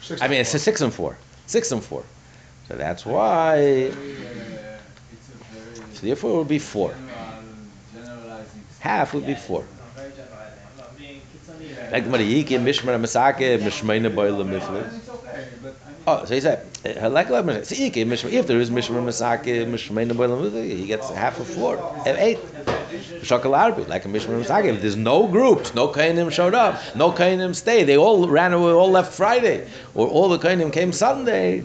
Six 0.00 0.20
I 0.22 0.28
mean, 0.28 0.40
it's 0.40 0.54
a 0.54 0.58
six 0.58 0.80
and 0.80 0.92
four, 0.92 1.16
six 1.46 1.70
and 1.72 1.82
four. 1.82 2.04
So 2.68 2.76
that's 2.76 3.04
why. 3.06 3.56
Very, 3.56 3.90
uh, 3.92 4.78
it's 5.12 5.28
a 5.28 5.96
So 5.96 6.06
therefore, 6.06 6.30
it 6.34 6.38
would 6.38 6.48
be 6.48 6.58
four. 6.58 6.94
Half 8.80 9.14
would 9.14 9.26
be 9.26 9.34
four. 9.34 9.60
I'm 9.60 9.68
very 9.94 10.10
generalizing, 10.10 10.58
I'm 10.72 10.78
not 10.78 10.98
being 10.98 11.20
kitzani 11.30 11.68
here. 11.68 11.88
Like 11.92 12.04
Mariyiki, 12.06 12.58
Mishmer, 12.58 12.98
Masake, 13.00 13.58
Mishmeina 13.58 14.12
boilim 14.12 14.48
miflis. 14.50 14.84
And 14.88 14.96
it's 14.96 15.08
okay, 15.08 15.46
but 15.62 15.76
I 15.86 15.90
mean. 15.90 15.91
Oh, 16.04 16.24
so 16.24 16.34
he 16.34 16.40
said, 16.40 16.66
halak 16.82 17.30
la 17.30 17.42
mishmer. 17.42 17.64
So 17.64 17.76
Ike, 17.76 17.94
Mishmer, 17.94 18.32
if 18.32 18.48
there 18.48 18.58
is 18.58 18.70
Mishmer, 18.70 19.00
Masake, 19.02 19.64
Mishmeina 19.66 20.12
boilim 20.12 20.50
miflis, 20.50 20.76
he 20.76 20.86
gets 20.86 21.08
half 21.10 21.38
of 21.38 21.46
four, 21.46 21.76
eh, 22.06 22.16
eight. 22.18 22.38
Shakal 23.22 23.56
Arbi, 23.56 23.86
like 23.86 24.04
a 24.04 24.08
Mishmer 24.08 24.42
Masake. 24.42 24.64
If 24.66 24.80
there's 24.80 24.96
no 24.96 25.28
groups, 25.28 25.74
no 25.74 25.86
Kainim 25.88 26.32
showed 26.32 26.54
up, 26.54 26.80
no 26.96 27.12
Kainim 27.12 27.54
stayed, 27.54 27.84
they 27.84 27.96
all 27.96 28.28
ran 28.28 28.52
away, 28.52 28.72
all 28.72 28.90
left 28.90 29.12
Friday, 29.12 29.68
or 29.94 30.08
all 30.08 30.28
the 30.28 30.38
Kainim 30.38 30.72
came 30.72 30.90
Sunday. 30.90 31.64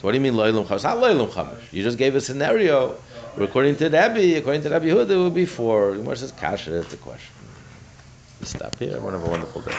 What 0.01 0.13
do 0.13 0.17
you 0.17 0.23
mean 0.23 0.35
Lo'ilam 0.35 0.67
Chamish? 0.67 0.83
Not 0.83 0.99
Lo'ilam 0.99 1.29
Chamish. 1.31 1.73
You 1.73 1.83
just 1.83 1.99
gave 1.99 2.15
a 2.15 2.21
scenario. 2.21 2.97
According 3.37 3.77
to 3.77 3.85
Rebbe, 3.85 4.39
according 4.39 4.63
to 4.63 4.71
Rabbi 4.71 4.87
Yehuda, 4.87 5.11
it 5.11 5.17
would 5.17 5.35
be 5.35 5.47
four. 5.47 5.97
Gemara 5.97 6.17
says 6.17 6.33
Kasha, 6.33 6.71
that's 6.71 6.89
the 6.89 6.97
question. 6.97 7.35
We 8.41 8.47
stop 8.47 8.79
here. 8.79 8.95
Have 8.95 9.05
a 9.05 9.19
wonderful 9.19 9.61
day. 9.61 9.77